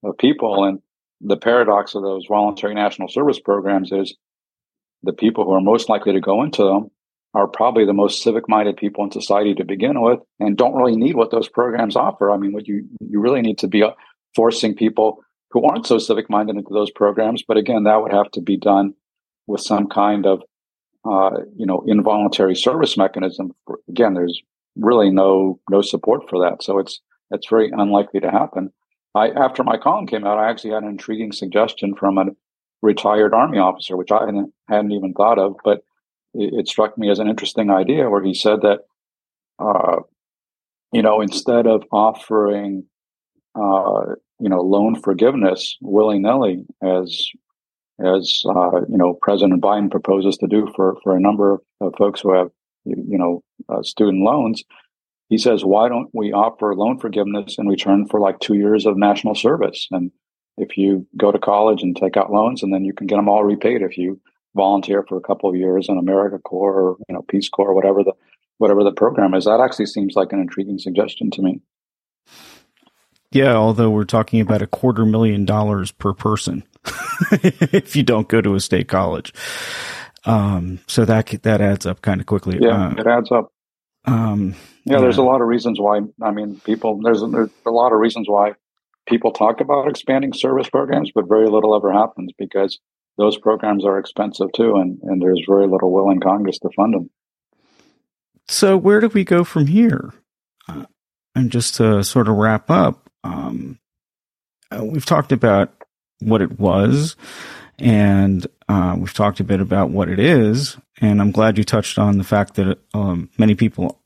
of 0.02 0.18
people. 0.18 0.64
And 0.64 0.80
the 1.20 1.36
paradox 1.36 1.94
of 1.94 2.02
those 2.02 2.26
voluntary 2.28 2.74
national 2.74 3.08
service 3.08 3.38
programs 3.38 3.92
is 3.92 4.16
the 5.04 5.12
people 5.12 5.44
who 5.44 5.52
are 5.52 5.60
most 5.60 5.88
likely 5.88 6.12
to 6.12 6.20
go 6.20 6.42
into 6.42 6.64
them 6.64 6.90
are 7.34 7.46
probably 7.46 7.86
the 7.86 7.92
most 7.92 8.22
civic 8.22 8.48
minded 8.48 8.76
people 8.76 9.04
in 9.04 9.12
society 9.12 9.54
to 9.54 9.64
begin 9.64 10.00
with 10.00 10.20
and 10.40 10.56
don't 10.56 10.74
really 10.74 10.96
need 10.96 11.14
what 11.14 11.30
those 11.30 11.48
programs 11.48 11.96
offer. 11.96 12.32
I 12.32 12.36
mean, 12.36 12.52
what 12.52 12.66
you, 12.66 12.88
you 13.00 13.20
really 13.20 13.42
need 13.42 13.58
to 13.58 13.68
be 13.68 13.82
uh, 13.82 13.90
forcing 14.34 14.74
people 14.74 15.22
who 15.50 15.64
aren't 15.64 15.86
so 15.86 15.98
civic 15.98 16.28
minded 16.28 16.56
into 16.56 16.72
those 16.72 16.90
programs. 16.90 17.44
But 17.46 17.58
again, 17.58 17.84
that 17.84 18.02
would 18.02 18.12
have 18.12 18.30
to 18.32 18.40
be 18.40 18.56
done 18.56 18.94
with 19.46 19.60
some 19.60 19.88
kind 19.88 20.26
of, 20.26 20.42
uh, 21.04 21.30
you 21.56 21.66
know, 21.66 21.84
involuntary 21.86 22.56
service 22.56 22.96
mechanism. 22.96 23.54
Again, 23.88 24.14
there's 24.14 24.40
really 24.76 25.10
no, 25.10 25.60
no 25.70 25.82
support 25.82 26.28
for 26.28 26.38
that. 26.40 26.62
So 26.62 26.78
it's, 26.78 27.00
it's 27.30 27.48
very 27.48 27.70
unlikely 27.70 28.20
to 28.20 28.30
happen. 28.30 28.72
I, 29.14 29.28
after 29.30 29.62
my 29.62 29.76
column 29.76 30.06
came 30.06 30.26
out, 30.26 30.38
I 30.38 30.50
actually 30.50 30.72
had 30.72 30.82
an 30.82 30.88
intriguing 30.88 31.32
suggestion 31.32 31.94
from 31.94 32.18
a 32.18 32.26
retired 32.82 33.32
army 33.32 33.58
officer, 33.58 33.96
which 33.96 34.10
I 34.10 34.26
hadn't, 34.26 34.52
hadn't 34.68 34.92
even 34.92 35.12
thought 35.12 35.38
of, 35.38 35.56
but 35.64 35.84
it, 36.34 36.52
it, 36.54 36.68
struck 36.68 36.98
me 36.98 37.10
as 37.10 37.18
an 37.18 37.28
interesting 37.28 37.70
idea 37.70 38.10
where 38.10 38.22
he 38.22 38.34
said 38.34 38.60
that, 38.62 38.80
uh, 39.58 40.00
you 40.92 41.02
know, 41.02 41.20
instead 41.20 41.66
of 41.66 41.84
offering, 41.92 42.86
uh, 43.54 44.14
you 44.40 44.48
know, 44.48 44.60
loan 44.60 45.00
forgiveness 45.00 45.76
willy 45.80 46.18
nilly 46.18 46.64
as, 46.82 47.28
as, 48.00 48.42
uh, 48.48 48.80
you 48.88 48.96
know, 48.96 49.18
President 49.22 49.60
Biden 49.60 49.90
proposes 49.90 50.36
to 50.38 50.46
do 50.46 50.70
for, 50.74 50.96
for 51.02 51.16
a 51.16 51.20
number 51.20 51.62
of 51.80 51.94
folks 51.96 52.20
who 52.20 52.32
have, 52.34 52.50
you 52.84 53.18
know, 53.18 53.42
uh, 53.68 53.82
student 53.82 54.22
loans, 54.22 54.64
he 55.28 55.38
says, 55.38 55.64
why 55.64 55.88
don't 55.88 56.10
we 56.12 56.32
offer 56.32 56.74
loan 56.74 56.98
forgiveness 56.98 57.56
in 57.58 57.66
return 57.66 58.06
for 58.06 58.20
like 58.20 58.40
two 58.40 58.54
years 58.54 58.84
of 58.84 58.96
national 58.96 59.34
service? 59.34 59.88
And 59.90 60.10
if 60.56 60.76
you 60.76 61.06
go 61.16 61.32
to 61.32 61.38
college 61.38 61.82
and 61.82 61.96
take 61.96 62.16
out 62.16 62.32
loans 62.32 62.62
and 62.62 62.72
then 62.72 62.84
you 62.84 62.92
can 62.92 63.06
get 63.06 63.16
them 63.16 63.28
all 63.28 63.44
repaid 63.44 63.82
if 63.82 63.96
you 63.96 64.20
volunteer 64.54 65.04
for 65.08 65.16
a 65.16 65.22
couple 65.22 65.50
of 65.50 65.56
years 65.56 65.88
in 65.88 66.00
AmeriCorps 66.00 66.40
or 66.52 66.96
you 67.08 67.14
know 67.14 67.22
Peace 67.22 67.48
Corps, 67.48 67.74
whatever 67.74 68.04
the 68.04 68.12
whatever 68.58 68.84
the 68.84 68.92
program 68.92 69.34
is. 69.34 69.44
That 69.44 69.60
actually 69.60 69.86
seems 69.86 70.14
like 70.14 70.32
an 70.32 70.40
intriguing 70.40 70.78
suggestion 70.78 71.30
to 71.32 71.42
me. 71.42 71.60
Yeah, 73.34 73.54
although 73.56 73.90
we're 73.90 74.04
talking 74.04 74.40
about 74.40 74.62
a 74.62 74.66
quarter 74.68 75.04
million 75.04 75.44
dollars 75.44 75.90
per 75.90 76.12
person 76.14 76.62
if 77.32 77.96
you 77.96 78.04
don't 78.04 78.28
go 78.28 78.40
to 78.40 78.54
a 78.54 78.60
state 78.60 78.86
college. 78.86 79.34
Um, 80.24 80.78
so 80.86 81.04
that 81.04 81.26
that 81.42 81.60
adds 81.60 81.84
up 81.84 82.00
kind 82.00 82.20
of 82.20 82.26
quickly. 82.26 82.58
Yeah, 82.60 82.86
uh, 82.86 82.94
it 82.96 83.06
adds 83.06 83.32
up. 83.32 83.52
Um, 84.04 84.54
yeah, 84.84 84.94
yeah, 84.94 85.00
there's 85.00 85.18
a 85.18 85.22
lot 85.22 85.40
of 85.40 85.48
reasons 85.48 85.80
why. 85.80 86.00
I 86.22 86.30
mean, 86.30 86.60
people 86.60 87.00
there's 87.02 87.22
there's 87.22 87.50
a 87.66 87.70
lot 87.70 87.92
of 87.92 87.98
reasons 87.98 88.28
why 88.28 88.52
people 89.06 89.32
talk 89.32 89.60
about 89.60 89.88
expanding 89.88 90.32
service 90.32 90.70
programs, 90.70 91.10
but 91.12 91.28
very 91.28 91.48
little 91.48 91.74
ever 91.74 91.92
happens 91.92 92.30
because 92.38 92.78
those 93.18 93.36
programs 93.36 93.84
are 93.84 93.98
expensive 93.98 94.52
too, 94.52 94.76
and, 94.76 95.00
and 95.02 95.20
there's 95.20 95.42
very 95.48 95.66
little 95.66 95.92
will 95.92 96.10
in 96.10 96.20
Congress 96.20 96.58
to 96.60 96.70
fund 96.76 96.94
them. 96.94 97.10
So, 98.46 98.76
where 98.76 99.00
do 99.00 99.08
we 99.08 99.24
go 99.24 99.42
from 99.42 99.66
here? 99.66 100.12
Uh, 100.68 100.84
and 101.34 101.50
just 101.50 101.76
to 101.76 102.04
sort 102.04 102.28
of 102.28 102.36
wrap 102.36 102.70
up, 102.70 103.03
um, 103.24 103.78
uh, 104.70 104.84
we've 104.84 105.06
talked 105.06 105.32
about 105.32 105.72
what 106.20 106.42
it 106.42 106.58
was, 106.58 107.16
and 107.78 108.46
uh, 108.68 108.94
we've 108.96 109.14
talked 109.14 109.40
a 109.40 109.44
bit 109.44 109.60
about 109.60 109.90
what 109.90 110.08
it 110.08 110.18
is. 110.18 110.76
And 111.00 111.20
I'm 111.20 111.32
glad 111.32 111.58
you 111.58 111.64
touched 111.64 111.98
on 111.98 112.18
the 112.18 112.24
fact 112.24 112.54
that 112.54 112.78
um, 112.92 113.28
many 113.36 113.54
people 113.54 114.00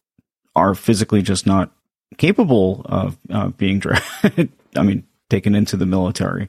are 0.56 0.74
physically 0.74 1.20
just 1.20 1.46
not 1.46 1.70
capable 2.16 2.82
of 2.86 3.18
uh, 3.30 3.48
being 3.48 3.78
drafted. 3.78 4.50
I 4.76 4.82
mean, 4.82 5.06
taken 5.28 5.54
into 5.54 5.76
the 5.76 5.86
military. 5.86 6.48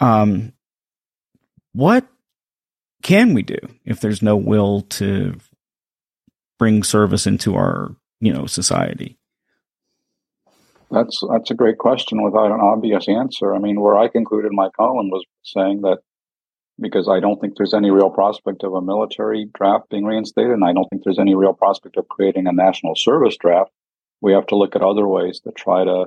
Um, 0.00 0.52
what 1.72 2.06
can 3.02 3.34
we 3.34 3.42
do 3.42 3.58
if 3.84 4.00
there's 4.00 4.22
no 4.22 4.36
will 4.36 4.82
to 4.82 5.36
bring 6.58 6.82
service 6.84 7.26
into 7.26 7.56
our, 7.56 7.94
you 8.20 8.32
know, 8.32 8.46
society? 8.46 9.18
That's 10.94 11.20
that's 11.30 11.50
a 11.50 11.54
great 11.54 11.78
question 11.78 12.22
without 12.22 12.52
an 12.52 12.60
obvious 12.60 13.08
answer. 13.08 13.54
I 13.54 13.58
mean, 13.58 13.80
where 13.80 13.96
I 13.96 14.08
concluded 14.08 14.52
my 14.52 14.68
column 14.76 15.10
was 15.10 15.24
saying 15.42 15.82
that 15.82 15.98
because 16.80 17.08
I 17.08 17.20
don't 17.20 17.40
think 17.40 17.54
there's 17.56 17.74
any 17.74 17.90
real 17.90 18.10
prospect 18.10 18.64
of 18.64 18.74
a 18.74 18.82
military 18.82 19.48
draft 19.54 19.90
being 19.90 20.04
reinstated, 20.04 20.52
and 20.52 20.64
I 20.64 20.72
don't 20.72 20.88
think 20.88 21.02
there's 21.04 21.18
any 21.18 21.34
real 21.34 21.52
prospect 21.52 21.96
of 21.96 22.08
creating 22.08 22.46
a 22.46 22.52
national 22.52 22.94
service 22.96 23.36
draft. 23.36 23.70
We 24.20 24.32
have 24.32 24.46
to 24.48 24.56
look 24.56 24.74
at 24.74 24.82
other 24.82 25.06
ways 25.06 25.40
to 25.40 25.52
try 25.52 25.84
to 25.84 26.06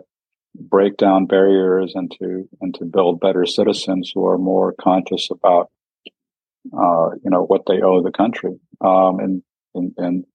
break 0.55 0.97
down 0.97 1.25
barriers 1.25 1.93
and 1.95 2.11
to 2.19 2.49
and 2.61 2.73
to 2.75 2.85
build 2.85 3.19
better 3.19 3.45
citizens 3.45 4.11
who 4.13 4.25
are 4.25 4.37
more 4.37 4.73
conscious 4.79 5.29
about 5.31 5.69
uh, 6.73 7.09
you 7.23 7.29
know 7.29 7.43
what 7.45 7.63
they 7.67 7.81
owe 7.81 8.01
the 8.01 8.11
country 8.11 8.59
um, 8.81 9.19
and, 9.19 9.43
and 9.75 9.93
and 9.97 10.25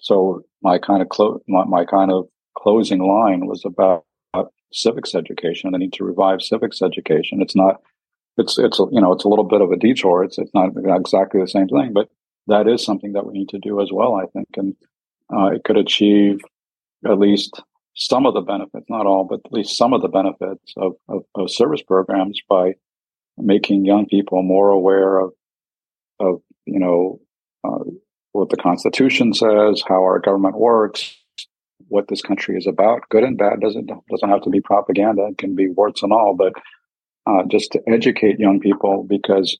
so 0.00 0.42
my 0.62 0.78
kind 0.78 1.02
of 1.02 1.08
clo- 1.08 1.40
my, 1.46 1.64
my 1.64 1.84
kind 1.84 2.10
of 2.10 2.28
closing 2.58 3.00
line 3.00 3.46
was 3.46 3.64
about 3.64 4.04
civics 4.72 5.14
education 5.14 5.72
the 5.72 5.78
need 5.78 5.94
to 5.94 6.04
revive 6.04 6.42
civics 6.42 6.82
education. 6.82 7.40
It's 7.40 7.56
not 7.56 7.80
it's 8.36 8.58
it's 8.58 8.78
you 8.78 9.00
know 9.00 9.12
it's 9.12 9.24
a 9.24 9.28
little 9.28 9.44
bit 9.44 9.60
of 9.60 9.72
a 9.72 9.76
detour. 9.76 10.24
It's 10.24 10.38
it's 10.38 10.52
not 10.54 10.70
exactly 10.76 11.40
the 11.40 11.48
same 11.48 11.68
thing 11.68 11.92
but 11.92 12.08
that 12.48 12.66
is 12.66 12.84
something 12.84 13.12
that 13.12 13.26
we 13.26 13.34
need 13.34 13.50
to 13.50 13.58
do 13.58 13.80
as 13.80 13.90
well 13.92 14.14
i 14.14 14.26
think. 14.26 14.48
And 14.56 14.74
uh, 15.32 15.46
it 15.46 15.64
could 15.64 15.76
achieve 15.76 16.40
at 17.04 17.18
least 17.18 17.60
some 17.94 18.26
of 18.26 18.34
the 18.34 18.40
benefits, 18.40 18.86
not 18.88 19.06
all, 19.06 19.24
but 19.24 19.40
at 19.44 19.52
least 19.52 19.76
some 19.76 19.92
of 19.92 20.02
the 20.02 20.08
benefits 20.08 20.72
of, 20.76 20.92
of, 21.08 21.24
of 21.34 21.50
service 21.50 21.82
programs 21.82 22.40
by 22.48 22.74
making 23.36 23.84
young 23.84 24.06
people 24.06 24.42
more 24.42 24.70
aware 24.70 25.18
of, 25.18 25.32
of 26.20 26.40
you 26.64 26.78
know, 26.78 27.20
uh, 27.64 27.84
what 28.32 28.50
the 28.50 28.56
Constitution 28.56 29.34
says, 29.34 29.82
how 29.86 30.02
our 30.02 30.20
government 30.20 30.56
works, 30.56 31.16
what 31.88 32.08
this 32.08 32.22
country 32.22 32.56
is 32.56 32.66
about. 32.66 33.08
Good 33.08 33.24
and 33.24 33.36
bad 33.36 33.60
doesn't 33.60 33.90
doesn't 34.10 34.28
have 34.28 34.42
to 34.42 34.50
be 34.50 34.60
propaganda; 34.60 35.28
it 35.30 35.38
can 35.38 35.54
be 35.54 35.68
warts 35.68 36.02
and 36.02 36.12
all. 36.12 36.34
But 36.36 36.52
uh, 37.26 37.44
just 37.50 37.72
to 37.72 37.82
educate 37.86 38.38
young 38.38 38.60
people, 38.60 39.04
because 39.08 39.56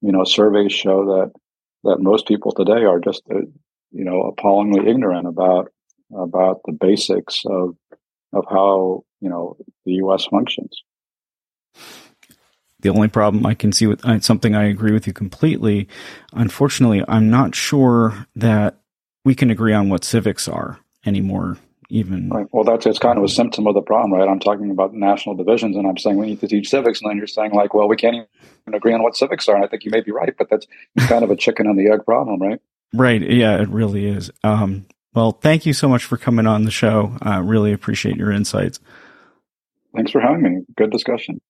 you 0.00 0.12
know, 0.12 0.24
surveys 0.24 0.72
show 0.72 1.04
that 1.06 1.32
that 1.84 2.00
most 2.00 2.26
people 2.26 2.52
today 2.52 2.84
are 2.84 3.00
just 3.00 3.22
uh, 3.30 3.40
you 3.90 4.04
know 4.04 4.22
appallingly 4.22 4.88
ignorant 4.90 5.26
about 5.26 5.70
about 6.16 6.60
the 6.64 6.72
basics 6.72 7.42
of 7.46 7.76
of 8.32 8.44
how 8.48 9.04
you 9.20 9.28
know 9.28 9.56
the 9.84 9.92
U.S. 9.94 10.26
functions. 10.26 10.82
The 12.80 12.90
only 12.90 13.08
problem 13.08 13.44
I 13.44 13.54
can 13.54 13.72
see 13.72 13.86
with 13.86 14.04
uh, 14.04 14.20
something 14.20 14.54
I 14.54 14.64
agree 14.64 14.92
with 14.92 15.06
you 15.06 15.12
completely. 15.12 15.88
Unfortunately, 16.32 17.02
I'm 17.08 17.28
not 17.28 17.56
sure 17.56 18.26
that 18.36 18.78
we 19.24 19.34
can 19.34 19.50
agree 19.50 19.72
on 19.72 19.88
what 19.88 20.04
civics 20.04 20.46
are 20.46 20.78
anymore. 21.08 21.58
Even 21.90 22.28
right. 22.28 22.46
Well, 22.52 22.64
that's 22.64 22.84
it's 22.84 22.98
kind 22.98 23.16
of 23.16 23.24
a 23.24 23.28
symptom 23.28 23.66
of 23.66 23.74
the 23.74 23.80
problem, 23.80 24.12
right? 24.12 24.28
I'm 24.28 24.40
talking 24.40 24.70
about 24.70 24.92
national 24.92 25.36
divisions, 25.36 25.74
and 25.74 25.86
I'm 25.86 25.96
saying 25.96 26.18
we 26.18 26.26
need 26.26 26.40
to 26.40 26.46
teach 26.46 26.68
civics, 26.68 27.00
and 27.00 27.10
then 27.10 27.16
you're 27.16 27.26
saying 27.26 27.52
like, 27.52 27.72
well, 27.72 27.88
we 27.88 27.96
can't 27.96 28.14
even 28.14 28.74
agree 28.74 28.92
on 28.92 29.02
what 29.02 29.16
civics 29.16 29.48
are. 29.48 29.56
And 29.56 29.64
I 29.64 29.68
think 29.68 29.84
you 29.84 29.90
may 29.90 30.02
be 30.02 30.12
right, 30.12 30.34
but 30.36 30.50
that's 30.50 30.66
kind 31.08 31.24
of 31.24 31.30
a 31.30 31.36
chicken 31.36 31.66
and 31.66 31.78
the 31.78 31.90
egg 31.90 32.04
problem, 32.04 32.42
right? 32.42 32.60
Right. 32.92 33.22
Yeah, 33.22 33.60
it 33.62 33.70
really 33.70 34.06
is. 34.06 34.30
Um, 34.44 34.86
well, 35.14 35.32
thank 35.32 35.64
you 35.64 35.72
so 35.72 35.88
much 35.88 36.04
for 36.04 36.18
coming 36.18 36.46
on 36.46 36.64
the 36.64 36.70
show. 36.70 37.16
I 37.22 37.38
really 37.38 37.72
appreciate 37.72 38.16
your 38.16 38.30
insights. 38.30 38.80
Thanks 39.96 40.12
for 40.12 40.20
having 40.20 40.42
me. 40.42 40.60
Good 40.76 40.90
discussion. 40.90 41.40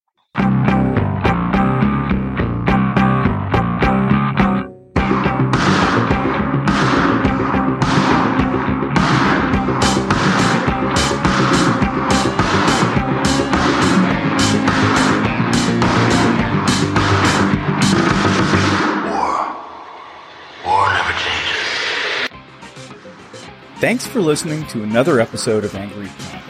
Thanks 23.79 24.05
for 24.05 24.19
listening 24.19 24.67
to 24.67 24.83
another 24.83 25.19
episode 25.21 25.63
of 25.63 25.73
Angry 25.73 26.07
Planet. 26.07 26.45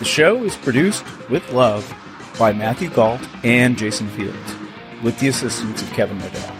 The 0.00 0.04
show 0.04 0.42
is 0.42 0.56
produced 0.56 1.04
with 1.30 1.52
love 1.52 1.88
by 2.36 2.52
Matthew 2.52 2.90
Gault 2.90 3.20
and 3.44 3.78
Jason 3.78 4.08
Fields, 4.08 4.56
with 5.04 5.16
the 5.20 5.28
assistance 5.28 5.82
of 5.82 5.92
Kevin 5.92 6.18
Nodell. 6.18 6.52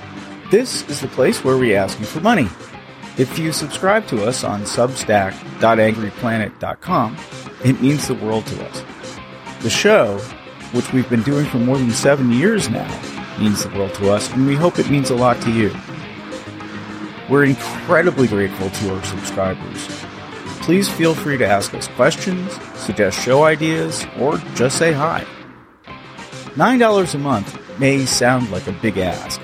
This 0.53 0.89
is 0.89 1.01
the 1.01 1.09
place 1.09 1.43
where 1.43 1.59
we 1.59 1.75
ask 1.75 1.99
you 1.99 2.07
for 2.07 2.21
money. 2.21 2.47
If 3.19 3.37
you 3.37 3.51
subscribe 3.51 4.07
to 4.07 4.25
us 4.25 4.45
on 4.45 4.63
substack.angryplanet.com, 4.63 7.17
it 7.65 7.83
means 7.83 8.07
the 8.07 8.15
world 8.15 8.47
to 8.47 8.65
us. 8.65 8.85
The 9.63 9.71
show, 9.71 10.19
which 10.71 10.93
we've 10.93 11.11
been 11.11 11.25
doing 11.25 11.47
for 11.47 11.59
more 11.59 11.79
than 11.79 11.91
seven 11.91 12.31
years 12.31 12.71
now, 12.71 12.87
means 13.41 13.65
the 13.65 13.77
world 13.77 13.95
to 13.95 14.13
us, 14.13 14.33
and 14.33 14.47
we 14.47 14.55
hope 14.55 14.79
it 14.79 14.91
means 14.91 15.11
a 15.11 15.17
lot 15.17 15.43
to 15.43 15.51
you. 15.51 15.75
We're 17.31 17.45
incredibly 17.45 18.29
grateful 18.29 18.69
to 18.69 18.95
our 18.95 19.03
subscribers. 19.05 19.89
Please 20.61 20.89
feel 20.89 21.15
free 21.15 21.39
to 21.39 21.47
ask 21.47 21.73
us 21.75 21.89
questions, 21.89 22.53
suggest 22.75 23.21
show 23.23 23.45
ideas, 23.45 24.07
or 24.19 24.39
just 24.55 24.79
say 24.79 24.93
hi. 24.93 25.27
$9 26.55 27.15
a 27.15 27.19
month 27.19 27.79
may 27.79 28.05
sound 28.05 28.51
like 28.51 28.67
a 28.67 28.73
big 28.73 28.99
ask, 28.99 29.41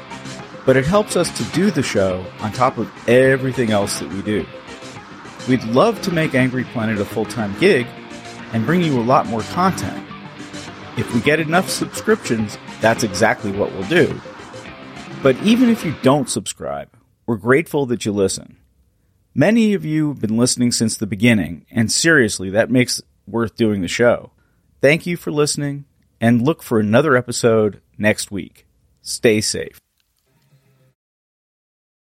but 0.66 0.76
it 0.76 0.84
helps 0.84 1.16
us 1.16 1.30
to 1.38 1.44
do 1.54 1.70
the 1.70 1.82
show 1.82 2.24
on 2.40 2.52
top 2.52 2.76
of 2.76 2.90
everything 3.08 3.70
else 3.70 3.98
that 3.98 4.12
we 4.12 4.20
do. 4.22 4.46
We'd 5.48 5.64
love 5.64 6.00
to 6.02 6.12
make 6.12 6.34
Angry 6.34 6.64
Planet 6.64 6.98
a 6.98 7.04
full 7.04 7.24
time 7.24 7.58
gig 7.58 7.86
and 8.52 8.66
bring 8.66 8.82
you 8.82 9.00
a 9.00 9.02
lot 9.02 9.26
more 9.26 9.42
content. 9.42 10.06
If 10.98 11.14
we 11.14 11.20
get 11.20 11.40
enough 11.40 11.70
subscriptions, 11.70 12.58
that's 12.80 13.04
exactly 13.04 13.52
what 13.52 13.72
we'll 13.72 13.88
do. 13.88 14.20
But 15.22 15.36
even 15.42 15.70
if 15.70 15.84
you 15.84 15.94
don't 16.02 16.28
subscribe, 16.28 16.90
we're 17.30 17.36
grateful 17.36 17.86
that 17.86 18.04
you 18.04 18.10
listen. 18.10 18.56
Many 19.36 19.72
of 19.74 19.84
you 19.84 20.08
have 20.08 20.20
been 20.20 20.36
listening 20.36 20.72
since 20.72 20.96
the 20.96 21.06
beginning, 21.06 21.64
and 21.70 21.92
seriously, 21.92 22.50
that 22.50 22.72
makes 22.72 23.00
worth 23.24 23.54
doing 23.54 23.82
the 23.82 23.86
show. 23.86 24.32
Thank 24.80 25.06
you 25.06 25.16
for 25.16 25.30
listening, 25.30 25.84
and 26.20 26.42
look 26.42 26.60
for 26.60 26.80
another 26.80 27.16
episode 27.16 27.80
next 27.96 28.32
week. 28.32 28.66
Stay 29.00 29.40
safe. 29.40 29.78